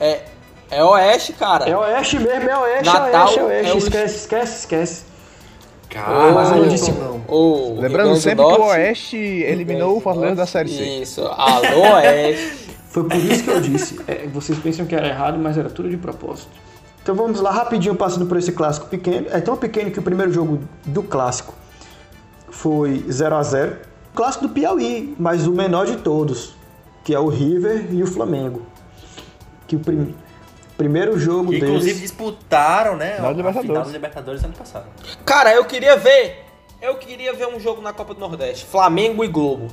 [0.00, 0.22] É,
[0.68, 1.64] é oeste, cara.
[1.70, 3.70] É oeste mesmo, é oeste, Natal é oeste, é oeste.
[3.70, 5.04] é o- Esquece, esquece, esquece.
[5.90, 7.22] Cara, Mas eu disse- não.
[7.28, 8.64] O Lembrando sempre que o.
[8.64, 10.82] Oeste eliminou o Fortaleza da Série C.
[11.02, 12.65] Isso, alô oeste.
[12.96, 14.00] Foi por isso que eu disse.
[14.08, 16.48] É, vocês pensam que era errado, mas era tudo de propósito.
[17.02, 19.26] Então vamos lá, rapidinho passando por esse clássico pequeno.
[19.30, 21.52] É tão pequeno que o primeiro jogo do clássico
[22.48, 23.76] foi 0 a 0
[24.14, 26.54] clássico do Piauí, mas o menor de todos,
[27.04, 28.62] que é o River e o Flamengo.
[29.68, 30.14] Que o prim-
[30.78, 32.00] primeiro jogo Que, inclusive deles...
[32.00, 33.18] disputaram, né?
[33.20, 33.68] Na Libertadores.
[33.68, 34.86] final da Libertadores ano passado.
[35.22, 36.44] Cara, eu queria ver.
[36.80, 38.64] Eu queria ver um jogo na Copa do Nordeste.
[38.64, 39.68] Flamengo e Globo.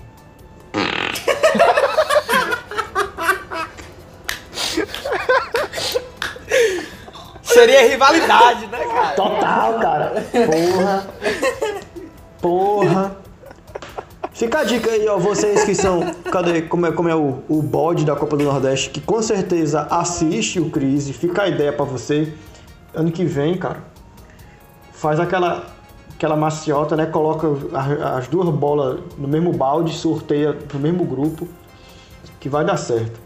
[7.63, 9.15] Seria rivalidade, né, cara?
[9.15, 10.13] Total, cara.
[10.45, 11.07] Porra.
[12.41, 13.17] Porra.
[14.33, 16.13] Fica a dica aí, ó, vocês que são.
[16.29, 16.63] Cadê?
[16.63, 20.59] Como é, como é o, o bode da Copa do Nordeste, que com certeza assiste
[20.59, 21.13] o Crise.
[21.13, 22.33] Fica a ideia pra você.
[22.93, 23.77] Ano que vem, cara.
[24.91, 25.67] Faz aquela.
[26.15, 27.05] Aquela maciota, né?
[27.05, 31.47] Coloca a- as duas bolas no mesmo balde, sorteia pro mesmo grupo.
[32.41, 33.19] Que vai dar certo.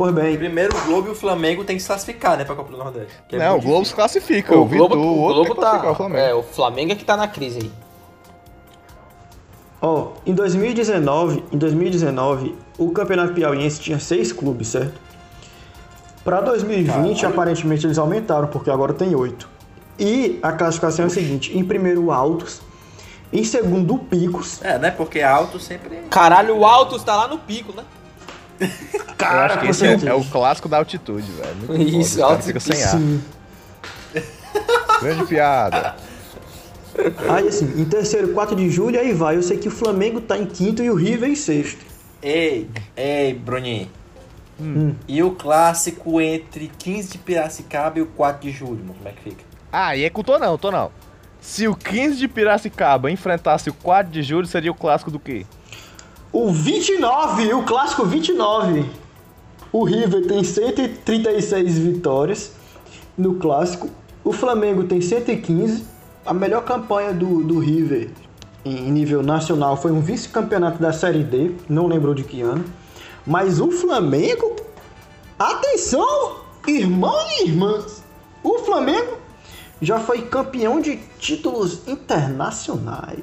[0.00, 2.72] Pois bem, Primeiro o Globo e o Flamengo tem que se classificar, né, pra Copa
[2.72, 3.12] do Nordeste.
[3.32, 4.56] é Não, o Globo se classifica.
[4.56, 6.20] O, Vitor, o outro tem que classificar o Flamengo.
[6.22, 7.72] É, o Flamengo é que tá na crise aí.
[9.82, 14.98] Ó, em 2019, em 2019, o Campeonato Piauiense tinha seis clubes, certo?
[16.24, 19.50] Para 2020, aparentemente eles aumentaram, porque agora tem oito.
[19.98, 22.62] E a classificação é a seguinte: em primeiro, o Altos,
[23.30, 24.64] em segundo, o Picos.
[24.64, 26.04] É, né, porque alto sempre...
[26.08, 27.84] Caralho, o Altos tá lá no pico, né?
[29.20, 31.56] Eu acho que esse é, é o clássico da altitude, velho.
[31.68, 32.98] Muito Isso, alto- ficam sem ar.
[32.98, 33.22] Sim.
[35.00, 35.96] Grande piada.
[37.28, 39.36] Aí assim, em terceiro, 4 de julho, aí vai.
[39.36, 41.78] Eu sei que o Flamengo tá em quinto e o River em sexto.
[42.20, 43.88] Ei, ei, Bruninho.
[44.60, 44.94] Hum.
[45.08, 49.12] E o clássico entre 15 de Piracicaba e o 4 de julho, mano, como é
[49.12, 49.44] que fica?
[49.72, 50.90] Ah, e é com o não, tô não.
[51.40, 55.46] Se o 15 de Piracicaba enfrentasse o 4 de julho, seria o clássico do quê?
[56.32, 58.88] O 29, o clássico 29.
[59.72, 62.52] O River tem 136 vitórias
[63.18, 63.90] no clássico.
[64.22, 65.84] O Flamengo tem 115.
[66.24, 68.10] A melhor campanha do, do River
[68.64, 72.64] em nível nacional foi um vice-campeonato da Série D, não lembrou de que ano.
[73.26, 74.54] Mas o Flamengo,
[75.36, 78.04] atenção, irmão e irmãs,
[78.44, 79.18] o Flamengo
[79.82, 83.18] já foi campeão de títulos internacionais.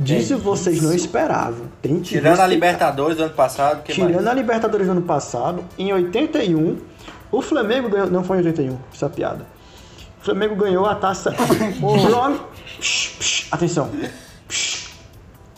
[0.00, 1.66] Disso É vocês não esperavam.
[1.82, 2.46] Tem que Tirando a respeitar.
[2.48, 4.26] Libertadores do ano passado, Tirando mais?
[4.26, 6.78] a Libertadores do ano passado, em 81,
[7.30, 8.10] o Flamengo ganhou.
[8.10, 9.46] Não foi em 81, essa piada.
[10.20, 11.34] O Flamengo ganhou a taça.
[11.78, 12.38] Bron...
[12.78, 13.90] Psh, psh, atenção.
[14.48, 14.90] Psh.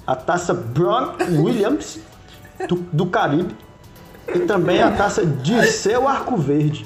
[0.04, 2.00] A taça Bron Williams
[2.68, 3.54] do, do Caribe
[4.34, 6.84] e também a taça Dirceu Arco Verde.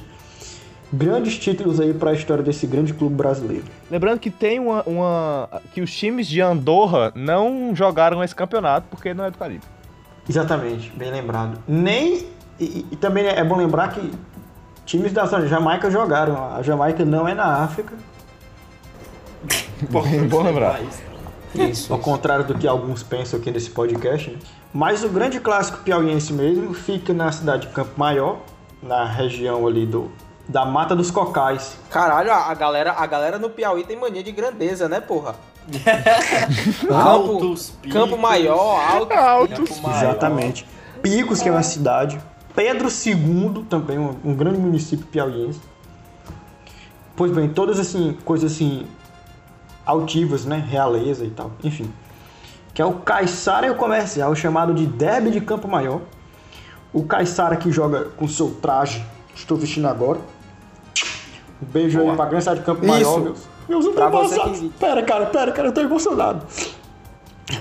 [0.92, 3.64] Grandes títulos aí para a história desse grande clube brasileiro.
[3.90, 9.12] Lembrando que tem uma, uma- que os times de Andorra não jogaram esse campeonato porque
[9.12, 9.64] não é do Caribe.
[10.28, 11.58] Exatamente, bem lembrado.
[11.66, 12.26] Nem.
[12.58, 14.10] E, e também é bom lembrar que
[14.84, 16.54] times da Jamaica jogaram.
[16.54, 17.92] A Jamaica não é na África,
[19.90, 20.80] Bom lembrar.
[21.54, 21.92] Isso.
[21.92, 24.30] ao contrário do que alguns pensam aqui nesse podcast.
[24.30, 24.38] né?
[24.74, 28.38] Mas o grande clássico piauiense mesmo fica na cidade de Campo Maior,
[28.82, 30.10] na região ali do
[30.48, 31.76] da Mata dos Cocais.
[31.90, 35.34] Caralho, a a galera, a galera no Piauí tem mania de grandeza, né, porra?
[36.92, 38.00] Altos Picos.
[38.00, 39.12] Campo Maior, alto.
[39.14, 39.68] Altos.
[39.68, 40.10] Campo Maior.
[40.10, 40.66] Exatamente.
[41.02, 42.20] Picos, que é uma cidade.
[42.54, 45.60] Pedro II, também um, um grande município piauiense.
[47.16, 48.86] Pois bem, todas assim, coisas assim
[49.84, 50.64] altivas, né?
[50.68, 51.50] Realeza e tal.
[51.62, 51.92] Enfim.
[52.72, 56.00] Que é o Caiçara e o Comercial, chamado de Derby de Campo Maior.
[56.92, 59.04] O Caiçara que joga com seu traje,
[59.34, 60.20] que estou vestindo agora.
[61.62, 62.92] Um beijo aí pra grande cidade de Campo Isso.
[62.92, 63.38] Maior, meus.
[63.68, 63.86] Meus
[64.60, 66.46] que- Pera, cara, pera, cara, eu tô emocionado.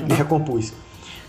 [0.08, 0.74] Me recompus.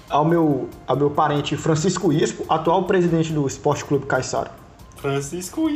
[0.09, 4.51] Ao meu, ao meu parente Francisco Ispo, atual presidente do Esporte Clube Caiçara.
[4.97, 5.69] Francisco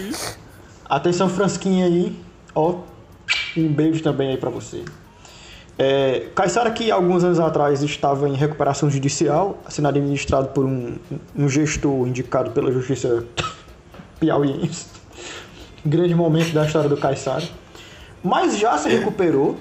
[0.00, 0.38] Isco.
[0.88, 2.18] Atenção, Fransquinha aí.
[2.54, 2.80] Ó,
[3.56, 4.84] um beijo também aí pra você.
[5.78, 10.96] É, Caiçara, que alguns anos atrás estava em recuperação judicial, sendo administrado por um,
[11.36, 13.24] um gestor indicado pela Justiça
[14.18, 14.95] Piauiense.
[15.86, 17.44] Grande momento da história do Caiçara.
[18.22, 19.56] Mas já se recuperou.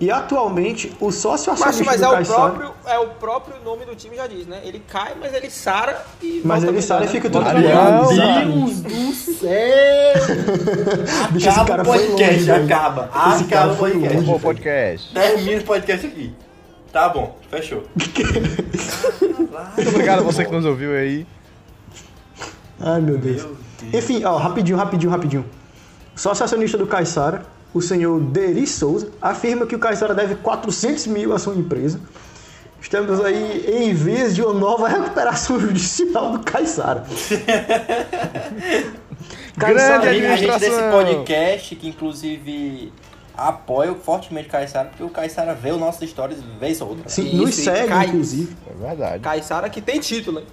[0.00, 2.50] E atualmente o sócio Mas, acionista mas do é, o Caiçara...
[2.50, 4.60] próprio, é o próprio nome do time já diz, né?
[4.64, 6.42] Ele cai, mas ele sara e.
[6.44, 7.32] Mas volta ele sara e fica né?
[7.32, 7.62] tudo bem.
[7.72, 10.14] Não, Deus do céu!
[11.30, 12.64] Bicho, esse Acaba cara o foi podcast, longe, velho.
[12.64, 13.10] acaba.
[13.34, 14.16] Esse cara Acaba o foi podcast.
[14.16, 14.26] longe.
[14.26, 15.14] Bom podcast.
[15.14, 16.34] Termina o podcast aqui.
[16.92, 17.84] Tá bom, fechou.
[19.76, 21.24] Muito obrigado a você que nos ouviu aí.
[22.80, 23.42] Ai, meu Deus.
[23.42, 23.73] Meu Deus.
[23.92, 25.44] Enfim, ó, rapidinho, rapidinho, rapidinho.
[26.14, 31.32] Sócio acionista do Caixara, o senhor Deri Souza, afirma que o Caixara deve 400 mil
[31.32, 32.00] à sua empresa.
[32.80, 37.04] Estamos aí em vias de uma nova recuperação judicial do Caixara.
[39.56, 42.92] Grande A gente, a gente desse podcast, que inclusive
[43.36, 47.08] apoio fortemente o Caissara, porque o Caissara vê o nossas histórias vez ou outra.
[47.08, 48.56] Sim, Isso, nos segue, inclusive.
[48.66, 49.18] É verdade.
[49.20, 50.46] Caissara que tem título, hein?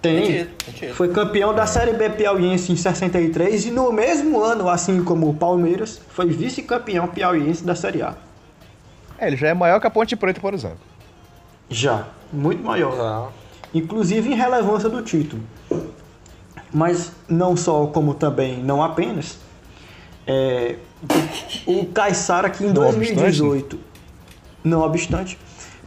[0.00, 0.46] Tem.
[0.94, 5.34] Foi campeão da Série B piauiense em 63 e no mesmo ano, assim como o
[5.34, 8.14] Palmeiras, foi vice-campeão piauiense da Série A.
[9.18, 10.78] É, ele já é maior que a Ponte Preta, por exemplo.
[11.68, 12.96] Já, muito maior.
[12.96, 13.28] Já.
[13.74, 15.42] Inclusive em relevância do título.
[16.72, 19.38] Mas não só, como também, não apenas.
[20.26, 20.76] é,
[21.66, 23.14] o Caissara que em Não obstante?
[23.14, 23.78] 2018,
[24.64, 25.38] não obstante,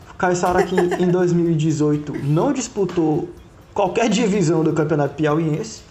[0.10, 3.30] o Caissara que em 2018 não disputou
[3.74, 5.82] qualquer divisão do Campeonato Piauiense,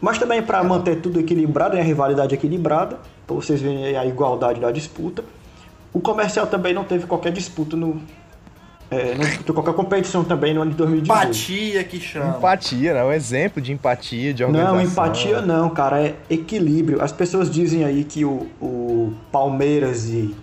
[0.00, 4.04] mas também para manter tudo equilibrado, né, a rivalidade equilibrada, para vocês verem aí a
[4.04, 5.24] igualdade da disputa.
[5.92, 8.02] O comercial também não teve qualquer disputa no.
[8.90, 11.22] É, não disputou qualquer competição também no ano de 2018.
[11.22, 12.36] Empatia que chama.
[12.36, 13.04] Empatia, né?
[13.04, 14.76] Um exemplo de empatia, de organização.
[14.76, 17.02] Não, empatia não, cara, é equilíbrio.
[17.02, 20.34] As pessoas dizem aí que o, o Palmeiras e,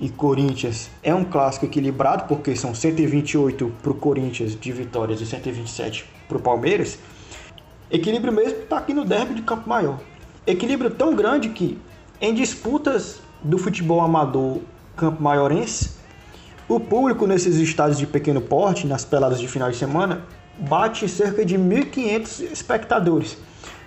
[0.00, 6.06] e Corinthians é um clássico equilibrado, porque são 128 pro Corinthians de vitórias e 127
[6.26, 6.98] pro Palmeiras.
[7.90, 10.00] Equilíbrio mesmo tá aqui no derby de Campo Maior.
[10.46, 11.78] Equilíbrio tão grande que
[12.20, 14.58] em disputas do futebol amador
[14.96, 15.92] campo maiorense,
[16.68, 20.22] o público nesses estádios de pequeno porte, nas peladas de final de semana,
[20.58, 23.38] bate cerca de 1.500 espectadores.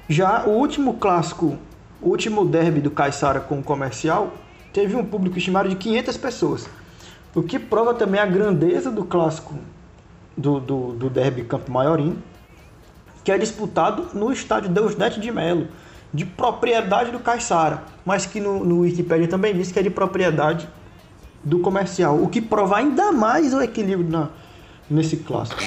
[0.10, 1.58] Já o último clássico,
[2.02, 4.34] o último derby do Caixara com o comercial,
[4.73, 6.67] teve um público estimado de 500 pessoas.
[7.36, 9.53] O que prova também a grandeza do clássico
[10.36, 12.17] do, do, do derby Campo Maiorim,
[13.23, 15.67] que é disputado no estádio Deusdete de Melo,
[16.13, 20.67] de propriedade do Caixara, mas que no, no Wikipedia também diz que é de propriedade
[21.43, 24.29] do comercial, o que prova ainda mais o equilíbrio na,
[24.89, 25.62] nesse clássico.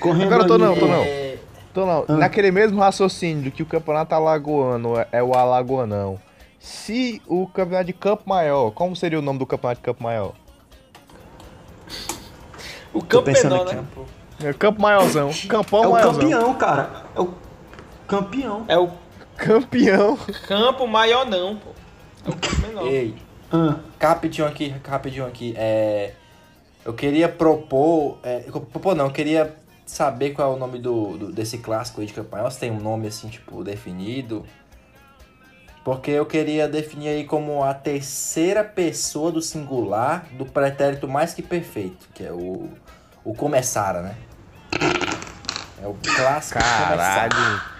[0.00, 1.02] Correndo Agora eu tô ali- não, tô não.
[1.02, 1.38] É,
[1.70, 2.16] Então, não, Ah.
[2.18, 6.18] naquele mesmo raciocínio de que o campeonato alagoano é- é o alagoanão,
[6.60, 10.34] se o campeonato de Campo Maior, como seria o nome do campeonato de Campo Maior?
[12.92, 14.04] O Tô pensando campeão, aqui.
[14.44, 14.50] né?
[14.50, 15.30] É Campo Maiorzão.
[15.48, 16.20] Campão É o Maiorzão.
[16.22, 16.90] campeão, cara.
[17.14, 17.34] É o
[18.06, 18.64] campeão.
[18.68, 18.90] É o
[19.36, 20.18] Campeão.
[20.46, 21.70] campo maior não, pô.
[22.26, 22.86] É o campo menor.
[22.86, 23.14] Ei,
[23.50, 25.54] Ah, rapidinho aqui, rapidinho aqui.
[25.56, 26.12] É,
[26.84, 28.18] eu queria propor.
[28.22, 32.00] É, eu- propor não, eu queria saber qual é o nome do, do- desse clássico
[32.02, 32.50] aí de campanha.
[32.50, 34.44] Se tem um nome assim, tipo, definido.
[35.84, 41.42] Porque eu queria definir aí como a terceira pessoa do singular do pretérito mais que
[41.42, 42.68] perfeito, que é o,
[43.24, 44.14] o começara, né?
[45.82, 47.28] É o clássico começara.
[47.28, 47.70] Caralho.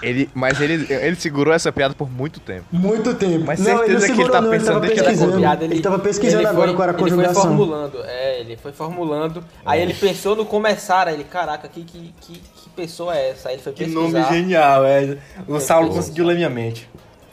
[0.00, 2.64] Ele, mas ele, ele segurou essa piada por muito tempo.
[2.70, 3.44] muito tempo.
[3.44, 5.00] Mas não, ele certeza não que ele segurou tá não, ele pensando tava desde que
[5.00, 5.40] era pesquisando.
[5.40, 7.42] Piada, Ele tava pesquisando ele agora foi- qual era a Ele foi conjugação.
[7.42, 9.44] formulando, é, ele foi formulando.
[9.66, 13.48] Aí ele pensou no começar, aí ele, caraca, que, que, que, que pessoa é essa?
[13.48, 14.00] Aí ele foi Que pesquisar.
[14.20, 15.18] nome genial, é.
[15.48, 16.88] O Saulo conseguiu ler minha mente.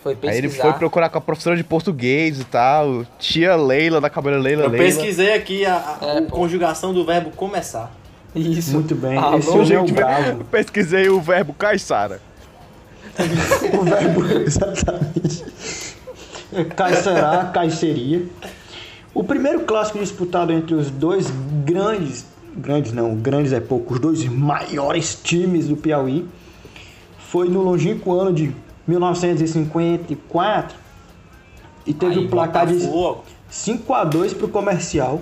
[0.05, 0.37] Foi Aí pesquisar.
[0.37, 3.03] ele foi procurar com a professora de português e tal.
[3.17, 4.85] Tia Leila, da cabelo Leila Eu Leila.
[4.85, 7.91] pesquisei aqui a, a- É, conjugação do verbo começar.
[8.35, 8.73] Isso.
[8.75, 9.17] Muito bem.
[9.17, 10.43] Alô, Esse é o gente, bravo.
[10.51, 12.21] Pesquisei o verbo Caissara.
[13.73, 15.43] o verbo, exatamente.
[16.75, 18.21] Cai será, cai seria.
[19.11, 21.31] O primeiro clássico disputado entre os dois
[21.65, 26.27] grandes, grandes não, grandes é pouco, os dois maiores times do Piauí
[27.17, 28.53] foi no longínquo ano de
[28.87, 30.77] 1954
[31.85, 33.23] e teve Aí, o placar de Botafogo.
[33.49, 35.21] 5 a 2 pro comercial.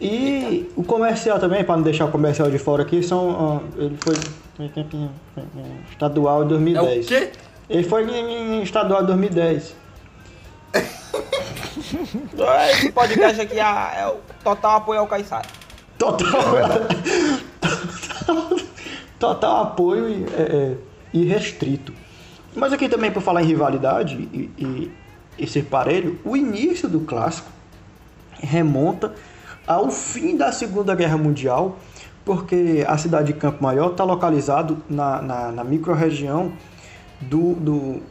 [0.00, 4.14] E o comercial também, para não deixar o comercial de fora aqui, são, ele foi
[5.90, 7.04] estadual em É 2010.
[7.04, 7.32] o quê?
[7.68, 9.74] Ele foi em, estadual em 2010.
[12.70, 15.46] Esse podcast aqui é, é o total apoio ao Caissara.
[15.98, 16.28] Total,
[19.18, 20.74] total apoio e, é, é,
[21.12, 21.92] e restrito.
[22.56, 24.92] Mas aqui também, por falar em rivalidade e, e,
[25.38, 27.48] e ser parelho, o início do clássico
[28.40, 29.12] remonta
[29.66, 31.76] ao fim da Segunda Guerra Mundial,
[32.24, 36.52] porque a cidade de Campo Maior está localizado na, na, na microrregião
[37.20, 38.02] do, do...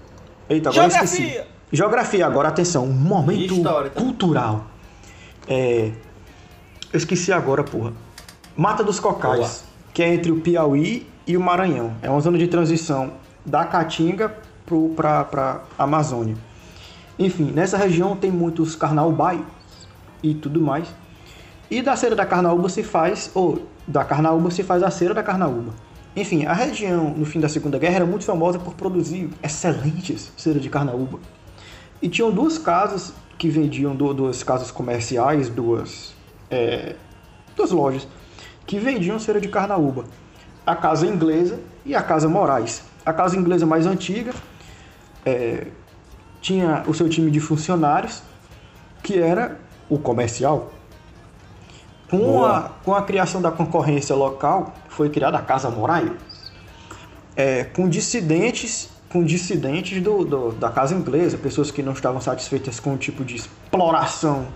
[0.47, 1.23] Eita, agora eu esqueci.
[1.23, 1.55] Geografia!
[1.71, 3.99] Geografia, agora atenção, um momento História, tá?
[3.99, 4.67] cultural.
[5.47, 5.91] É,
[6.93, 7.91] eu esqueci agora, porra.
[8.55, 11.93] Mata dos Cocais, que é entre o Piauí e o Maranhão.
[12.01, 13.13] É uma zona de transição
[13.45, 14.35] da Caatinga
[14.95, 16.35] pra, pra Amazônia.
[17.17, 19.41] Enfim, nessa região tem muitos carnaubais
[20.21, 20.87] e tudo mais.
[21.69, 25.23] E da cera da Carnaúba se faz, ou da Carnaúba se faz a cera da
[25.23, 25.73] Carnaúba.
[26.15, 30.59] Enfim, a região no fim da Segunda Guerra era muito famosa por produzir excelentes cera
[30.59, 31.19] de Carnaúba.
[32.01, 36.13] E tinham duas casas que vendiam, du- duas casas comerciais, duas,
[36.51, 36.95] é,
[37.55, 38.07] duas lojas,
[38.67, 40.05] que vendiam cera de carnaúba.
[40.65, 42.83] A casa inglesa e a casa Moraes.
[43.05, 44.33] A casa inglesa mais antiga
[45.25, 45.67] é,
[46.41, 48.21] tinha o seu time de funcionários,
[49.03, 49.57] que era
[49.89, 50.71] o comercial.
[52.09, 56.11] Com a, com a criação da concorrência local, foi criada a Casa Moraes,
[57.35, 62.79] é, com dissidentes, com dissidentes do, do- da casa inglesa, pessoas que não estavam satisfeitas
[62.79, 64.47] com o tipo de exploração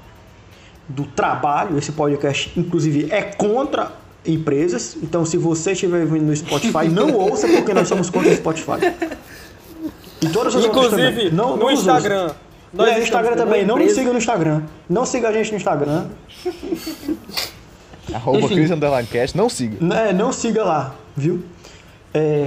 [0.88, 1.78] do trabalho.
[1.78, 3.92] Esse podcast, inclusive, é contra
[4.26, 4.96] empresas.
[5.02, 8.94] Então, se você estiver ouvindo no Spotify, não ouça, porque nós somos contra o Spotify.
[10.22, 11.10] E todas as outras também.
[11.10, 12.24] Inclusive, Não- no não Instagram.
[12.24, 12.36] ouça.
[12.72, 13.66] Nós É, no Instagram também.
[13.66, 14.64] Não me siga no Instagram.
[14.90, 16.06] Não siga a gente no Instagram.
[18.14, 18.56] Arroba Enfim.
[18.56, 19.78] Chris Underline Cast, não siga.
[19.96, 21.44] É, não siga lá, viu?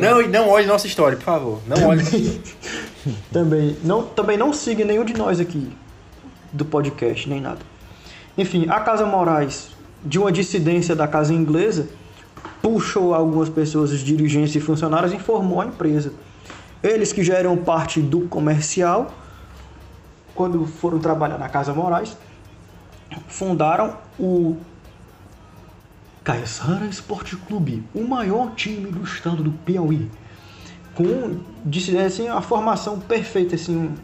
[0.01, 1.61] Não, e não olhe nossa história, por favor.
[1.69, 2.03] Não olhe.
[3.33, 5.69] Também não, também não siga nenhum de nós aqui
[6.53, 7.59] do podcast, nem nada.
[8.39, 9.71] Enfim, a Casa Moraes,
[10.05, 11.89] de uma dissidência da casa inglesa,
[12.61, 16.13] puxou algumas pessoas, os dirigentes e funcionários, e formou a empresa.
[16.83, 19.13] Eles que já eram parte do comercial,
[20.35, 22.17] quando foram trabalhar na Casa Moraes,
[23.29, 24.57] fundaram o
[26.25, 30.11] Caiçara Esporte Clube, o maior time do estado do Piauí
[30.95, 31.41] com
[32.05, 33.95] assim, a formação perfeita, assim,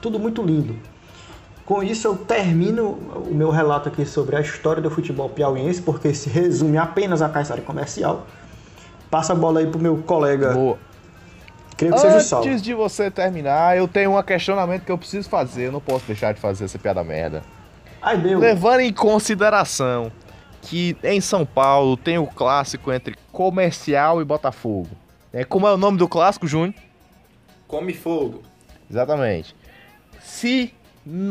[0.00, 0.76] tudo muito lindo.
[1.64, 2.98] Com isso eu termino
[3.28, 7.28] o meu relato aqui sobre a história do futebol piauiense, porque se resume apenas a
[7.28, 8.26] Caiçara Comercial.
[9.10, 10.78] Passa a bola aí pro meu colega, Boa.
[11.78, 12.36] Creio que seja.
[12.36, 15.68] Antes de você terminar, eu tenho um questionamento que eu preciso fazer.
[15.68, 17.42] Eu não posso deixar de fazer essa piada merda.
[18.02, 18.38] Ai, deu.
[18.38, 20.12] Levando em consideração
[20.60, 24.90] que em São Paulo tem o clássico entre Comercial e Botafogo.
[25.32, 26.74] É, como é o nome do clássico, Júnior?
[27.66, 28.42] Come fogo.
[28.90, 29.54] Exatamente.
[30.20, 30.74] Se,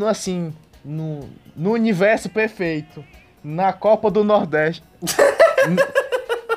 [0.08, 3.04] assim, no, no universo perfeito,
[3.44, 4.84] na Copa do Nordeste.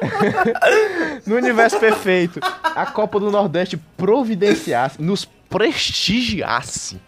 [1.26, 7.00] no universo perfeito, a Copa do Nordeste providenciasse, nos prestigiasse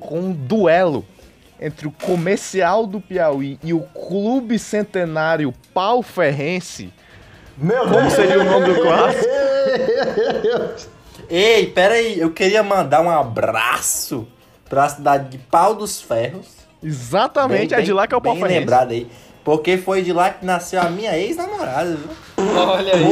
[0.00, 1.04] com um duelo
[1.60, 6.92] entre o comercial do Piauí e o Clube Centenário Pau Ferrense.
[7.56, 8.12] Meu Como Deus.
[8.12, 9.24] seria o nome do clássico?
[11.30, 14.28] Ei, pera aí, eu queria mandar um abraço
[14.68, 16.46] pra cidade de Pau dos Ferros.
[16.82, 18.60] Exatamente, Bem- é de lá que é o Pau bem Ferrense.
[18.60, 19.10] lembrado aí.
[19.46, 22.10] Porque foi de lá que nasceu a minha ex-namorada, viu?
[22.58, 23.04] Olha aí.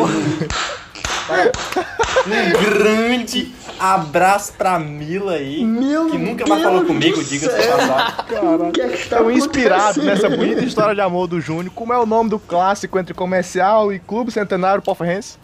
[2.26, 5.64] Um grande abraço pra Mila aí.
[5.64, 8.68] Meu que nunca mais falou comigo, diga-se passado.
[8.68, 10.06] O que é que está Estão inspirados acontecendo?
[10.22, 11.72] nessa bonita história de amor do Júnior.
[11.72, 15.38] Como é o nome do clássico entre comercial e clube centenário palferrense?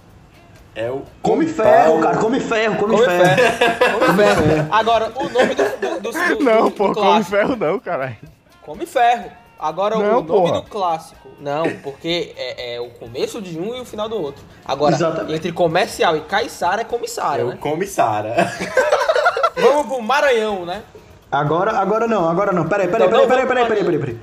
[0.74, 3.24] É o Come ferro, cara, come ferro, come, Come ferro.
[3.36, 4.07] ferro.
[4.07, 4.68] Come ferro.
[4.72, 8.16] Agora, o nome do, do, do, do- Não, do pô, come ferro não, caralho.
[8.62, 9.30] Come ferro.
[9.61, 10.52] Agora, Não, o nome porra.
[10.61, 11.28] do clássico.
[11.38, 14.42] Não, porque é, é o começo de um e o final do outro.
[14.64, 15.34] Agora, Exatamente.
[15.34, 17.58] entre comercial e Caiçara é É comissária, o né?
[17.61, 18.34] Comissara.
[19.56, 20.82] Vamos pro Maranhão, né?
[21.30, 22.66] Agora, agora não, agora não.
[22.68, 24.18] Peraí, peraí, Então, peraí, peraí, peraí, pro peraí, peraí.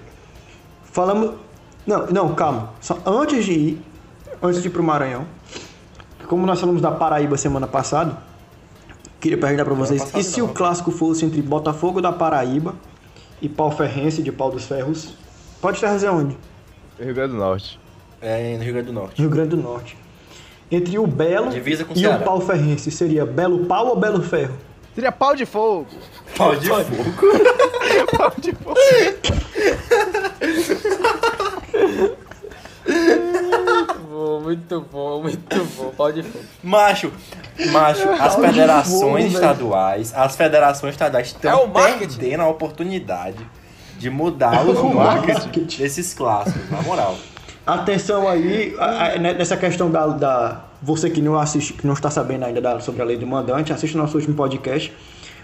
[0.92, 1.36] Falamos.
[1.86, 2.72] Não, não, calma.
[2.82, 3.82] Só antes de ir,
[4.42, 5.26] antes de ir pro Maranhão,
[6.28, 8.18] como nós falamos da Paraíba semana passada,
[9.22, 10.48] queria perguntar pra vocês, e se não.
[10.48, 12.76] o clássico fosse entre Botafogo da Paraíba
[13.42, 15.14] e Pau Ferrense de Pau dos Ferros?
[15.62, 16.38] Pode trazer onde?
[17.00, 17.80] Rio Grande do Norte.
[18.22, 19.22] É no Rio Grande do Norte.
[19.22, 19.98] Rio Grande do Norte.
[20.72, 22.18] Entre o Belo Divisa com e Ceará.
[22.18, 24.58] o Pau Ferrense, seria Belo Pau ou Belo Ferro?
[24.94, 25.86] Seria pau de fogo.
[26.36, 26.84] Pau de fogo.
[28.18, 28.76] Pau de fogo.
[34.10, 35.92] Bom, muito bom, muito bom.
[35.96, 36.26] Pode ir.
[36.64, 37.12] Macho,
[37.72, 39.28] macho, as Pau de federações fogo, velho.
[39.28, 42.18] estaduais, as federações estaduais É estão marketing.
[42.18, 43.38] perdendo a oportunidade
[43.98, 45.78] de mudar os o nomes marketing.
[45.82, 47.18] desses clássicos, na moral.
[47.66, 48.76] Atenção aí,
[49.20, 52.80] né, nessa questão da, da- Você que não assiste, que não está sabendo ainda da-
[52.80, 54.94] sobre a lei do mandante, assiste o nosso último podcast.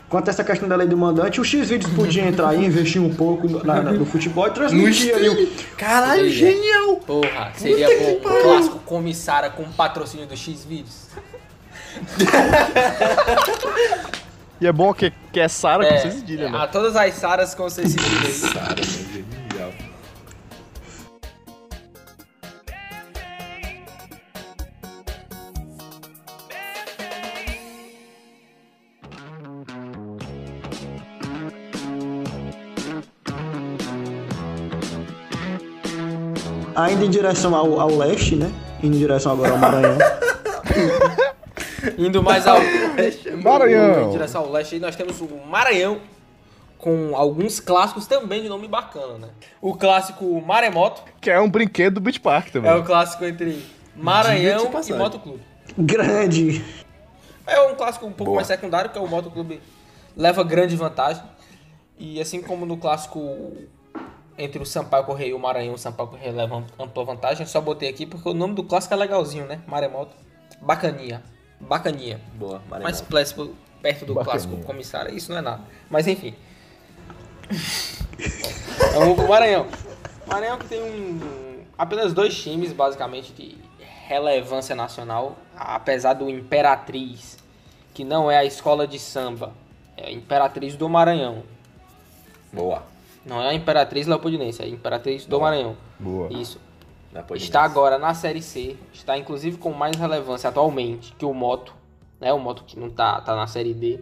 [0.08, 3.14] Quanto a essa questão da lei do mandante, o X-Vídeos podia entrar aí, investir um
[3.14, 5.50] pouco no, na- na- no futebol e transmitir ali o.
[5.76, 6.98] Caralho, genial!
[6.98, 8.30] Porra, seria bom.
[8.30, 11.08] Um clássico comissária com patrocínio do X-Vídeos.
[14.62, 16.58] E é bom que, que é Sara com É, vocês cedilha, né?
[16.58, 18.52] a todas as Saras com vocês aí.
[18.54, 19.72] Cara, genial.
[36.76, 38.52] Ainda em direção ao, ao leste, né?
[38.82, 39.98] Indo em direção agora ao Maranhão.
[41.98, 42.60] Indo mais ao
[43.44, 44.08] Maranhão.
[44.08, 46.00] Em direção ao leste, aí nós temos o Maranhão
[46.78, 49.30] com alguns clássicos também de nome bacana, né?
[49.62, 52.70] O clássico Maremoto Que é um brinquedo do Beach Park também.
[52.70, 53.64] é o clássico entre
[53.96, 54.98] Maranhão e passagem.
[54.98, 55.42] Motoclube.
[55.78, 56.64] Grande.
[57.48, 58.36] É um clássico um pouco Boa.
[58.38, 59.62] mais secundário, que é o Motoclube
[60.16, 61.24] leva grande vantagem.
[61.98, 63.54] E assim como no clássico
[64.38, 67.44] entre o Sampaio Correia e o Maranhão, o Sampaio Correia leva ampla vantagem.
[67.44, 69.62] Eu só botei aqui porque o nome do clássico é legalzinho, né?
[69.68, 70.16] Maremoto.
[70.62, 71.22] Bacaninha.
[71.68, 72.20] Bacaninha.
[72.36, 72.84] Boa, Maranhão.
[72.84, 74.46] Mais pléstico perto do Bacaninha.
[74.46, 75.16] clássico comissário.
[75.16, 75.62] Isso não é nada.
[75.90, 76.36] Mas enfim.
[78.94, 79.68] Vamos pro Maranhão.
[80.26, 83.58] Maranhão que tem um, apenas dois times, basicamente, de
[84.08, 85.38] relevância nacional.
[85.56, 87.38] Apesar do Imperatriz,
[87.94, 89.52] que não é a escola de samba.
[89.96, 91.44] É a Imperatriz do Maranhão.
[92.52, 92.84] Boa.
[93.26, 95.78] Não é a Imperatriz Leopoldinense, é a Imperatriz do Maranhão.
[96.00, 96.32] Boa.
[96.34, 96.60] Isso.
[97.36, 101.76] Está agora na Série C, está inclusive com mais relevância atualmente que o Moto,
[102.20, 102.34] né?
[102.34, 104.00] O Moto que não tá, tá na Série D.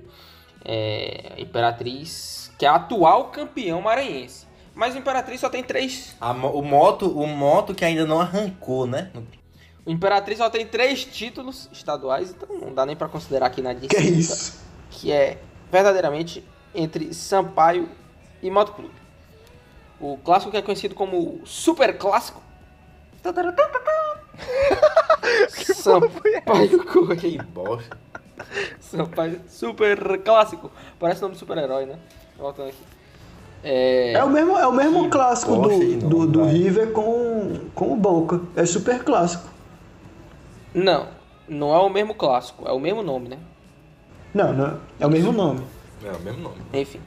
[0.63, 4.45] É, Imperatriz, que é atual campeão maranhense.
[4.73, 6.15] Mas o Imperatriz só tem três.
[6.21, 9.11] A o moto, o moto que ainda não arrancou, né?
[9.85, 13.73] O Imperatriz só tem três títulos estaduais, então não dá nem pra considerar aqui na
[13.73, 14.01] disputa.
[14.01, 14.61] Que isso?
[14.91, 15.39] que é
[15.71, 16.45] verdadeiramente
[16.75, 17.89] entre Sampaio
[18.41, 18.93] e Moto Clube.
[19.99, 22.41] O clássico que é conhecido como Super Clássico.
[25.73, 27.17] Sampaio Correia.
[27.17, 27.97] Que bosta.
[28.79, 30.71] Sampaio Super Clássico.
[30.99, 31.97] Parece nome de super-herói, né?
[32.37, 32.83] Voltando aqui.
[33.63, 36.43] É, É o mesmo, é o mesmo Que clássico do, nome, do, do.
[36.45, 38.41] River com, com o Boca.
[38.55, 39.47] É super clássico.
[40.73, 41.07] Não,
[41.47, 43.37] não é o mesmo clássico, é o mesmo nome, né?
[44.33, 44.79] Não, não.
[44.99, 45.61] É o mesmo nome.
[46.03, 46.55] É o mesmo nome.
[46.73, 46.99] Enfim.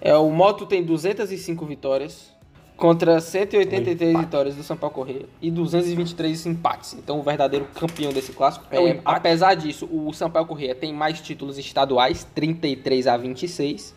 [0.00, 2.32] É, o Moto tem 205 vitórias
[2.76, 6.94] contra 183 vitórias do Sampaio Correia e 223 empates.
[6.94, 9.16] Então o verdadeiro campeão desse clássico é, É o empate.
[9.16, 13.94] Apesar disso, o Sampaio Correia tem mais títulos estaduais, 33 a 26.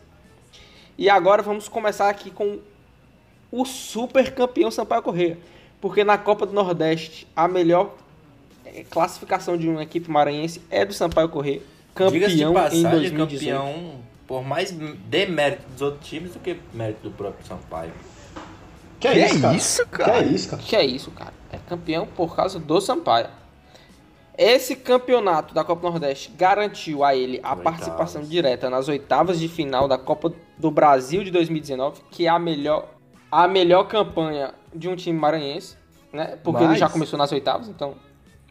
[0.97, 2.59] E agora vamos começar aqui com
[3.51, 5.38] o super campeão Sampaio Correia.
[5.82, 7.95] Porque na Copa do Nordeste, a melhor
[8.65, 11.61] eh, classificação de uma equipe maranhense é do Sampaio Correia.
[11.93, 13.39] Campeão em passagem, 2018.
[13.39, 13.95] campeão
[14.28, 17.91] por mais demérito dos outros times do que mérito do próprio Sampaio.
[19.00, 19.56] Que, Que é isso, cara?
[19.56, 20.18] isso, Que cara?
[20.18, 20.62] é isso, cara?
[20.64, 21.34] Que é isso, cara?
[21.52, 23.28] É campeão por causa do Sampaio.
[24.38, 27.64] Esse campeonato da Copa Nordeste garantiu a ele a Oitavas.
[27.64, 32.38] participação direta nas oitavas de final da Copa do Brasil de 2019, que é a
[32.38, 32.89] melhor,
[33.32, 35.78] a melhor campanha de um time maranhense,
[36.12, 36.38] né?
[36.43, 37.96] Porque ele Mas- já começou nas oitavas, então.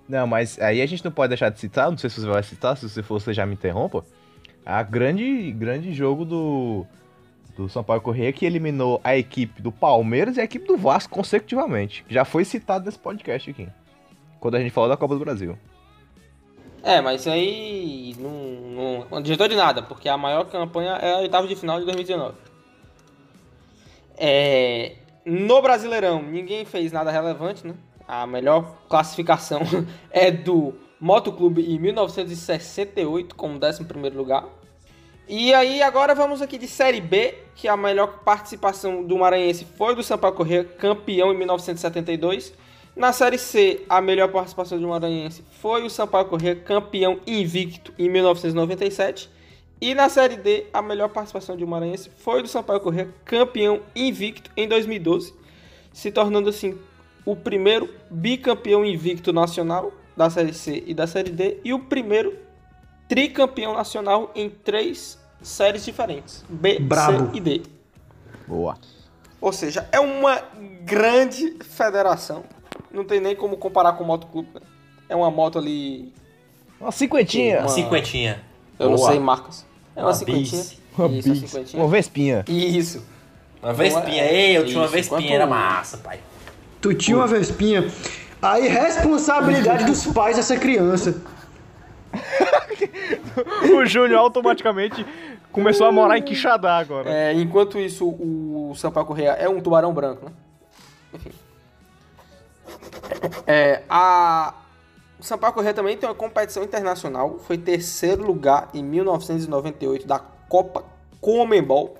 [0.08, 2.42] Não, mas aí a gente não pode deixar de citar, não sei se você vai
[2.42, 4.04] citar, se você for, você já me interrompa.
[4.64, 6.86] A grande, grande jogo do,
[7.56, 12.04] do Sampaio Correia que eliminou a equipe do Palmeiras e a equipe do Vasco consecutivamente.
[12.08, 13.68] Já foi citado nesse podcast aqui.
[14.40, 15.56] Quando a gente falou da Copa do Brasil.
[16.82, 21.46] É, mas aí não, não, adiantou de nada, porque a maior campanha é a oitava
[21.46, 22.34] de final de 2019.
[24.18, 27.74] É, no Brasileirão, ninguém fez nada relevante, né?
[28.06, 29.62] A melhor classificação
[30.10, 34.44] é do Motoclube em 1968, como 11º lugar.
[35.26, 39.94] E aí, agora vamos aqui de Série B, que a melhor participação do Maranhense foi
[39.94, 42.52] do Sampaio Corrêa, campeão em 1972.
[42.94, 48.10] Na Série C, a melhor participação do Maranhense foi o Sampaio Corrêa, campeão invicto em
[48.10, 49.30] 1997.
[49.80, 54.50] E na Série D, a melhor participação um Maranhense foi do Sampaio Corrêa, campeão invicto
[54.54, 55.32] em 2012,
[55.90, 56.78] se tornando assim
[57.24, 62.43] o primeiro bicampeão invicto nacional da Série C e da Série D e o primeiro
[63.08, 67.30] tricampeão nacional em três séries diferentes: B, Brabo.
[67.30, 67.62] C e D.
[68.46, 68.76] Boa.
[69.40, 70.40] Ou seja, é uma
[70.84, 72.44] grande federação.
[72.90, 74.48] Não tem nem como comparar com o Motoclube.
[74.54, 74.60] né?
[75.08, 76.12] É uma moto ali.
[76.80, 77.60] Uma cinquentinha.
[77.60, 78.40] Uma- Cinquentinha.
[78.78, 79.10] Eu não Boa.
[79.10, 79.66] sei marcas.
[79.94, 80.62] É uma, Uma cinquentinha.
[80.62, 80.78] bis.
[80.96, 81.82] Uma Isso, uma cinquentinha.
[81.82, 82.44] Uma vespinha.
[82.48, 83.04] Isso.
[83.62, 84.24] Uma vespinha.
[84.24, 86.20] Ei, eu tinha uma vespinha, enquanto- era massa, pai.
[86.80, 87.90] Tu tinha uma vespinha.
[88.42, 91.20] A irresponsabilidade dos pais dessa criança.
[93.74, 95.04] o Júnior automaticamente
[95.52, 97.10] começou a morar em Quixadá agora.
[97.10, 100.32] É, enquanto isso, o Sampaio Correia é um tubarão branco, né?
[101.14, 101.30] Enfim.
[103.46, 104.54] É, a...
[105.18, 107.38] O Sampaio Correia também tem uma competição internacional.
[107.38, 110.84] Foi terceiro lugar em 1998 da Copa
[111.20, 111.96] Comembol.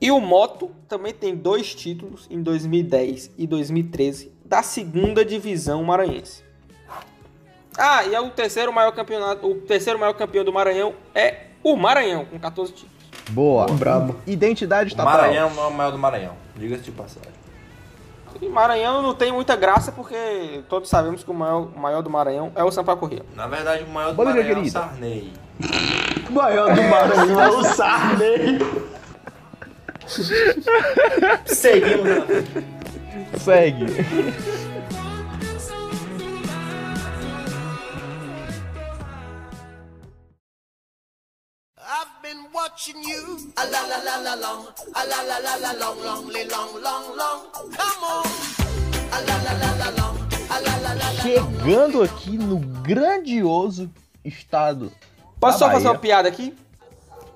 [0.00, 6.45] E o Moto também tem dois títulos em 2010 e 2013 da segunda divisão maranhense.
[7.78, 11.76] Ah, e é o terceiro maior campeonato, o terceiro maior campeão do Maranhão é o
[11.76, 12.96] Maranhão com 14 títulos.
[13.30, 13.66] Boa.
[13.66, 14.16] Brabo.
[14.26, 15.12] Identidade O estatal.
[15.12, 16.34] Maranhão é o maior do Maranhão.
[16.54, 17.36] Diga-se de passagem.
[18.40, 22.10] E Maranhão não tem muita graça porque todos sabemos que o maior, o maior do
[22.10, 23.22] Maranhão é o Sampaio Corrêa.
[23.34, 24.70] Na verdade, o maior do Maranhão é o.
[24.70, 25.32] Sarney.
[26.28, 28.58] O maior do Maranhão é o Sarney.
[31.46, 32.24] Seguimos.
[42.26, 42.72] Né?
[42.76, 43.36] Segue.
[44.36, 44.66] long.
[44.94, 47.42] A la la la la long, long, li long, long, long.
[47.52, 48.26] Come on.
[49.12, 50.18] A la la la la long.
[50.50, 51.22] A la la la la.
[51.22, 53.90] Chegando aqui no grandioso
[54.24, 54.92] estado.
[55.38, 56.54] Posso só fazer uma piada aqui?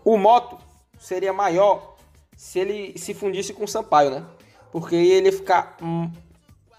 [0.05, 0.59] O Moto
[0.99, 1.97] seria maior
[2.37, 4.25] se ele se fundisse com o Sampaio, né?
[4.73, 5.77] Porque aí ele ia ficar.
[5.83, 6.11] Hum,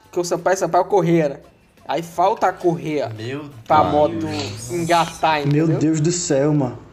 [0.04, 1.40] porque o Sampaio Sampaio correia, né?
[1.88, 3.94] Aí falta a correia Meu pra Deus.
[3.94, 4.28] moto
[4.72, 5.68] engatar, entendeu?
[5.68, 6.91] Meu Deus do céu, mano.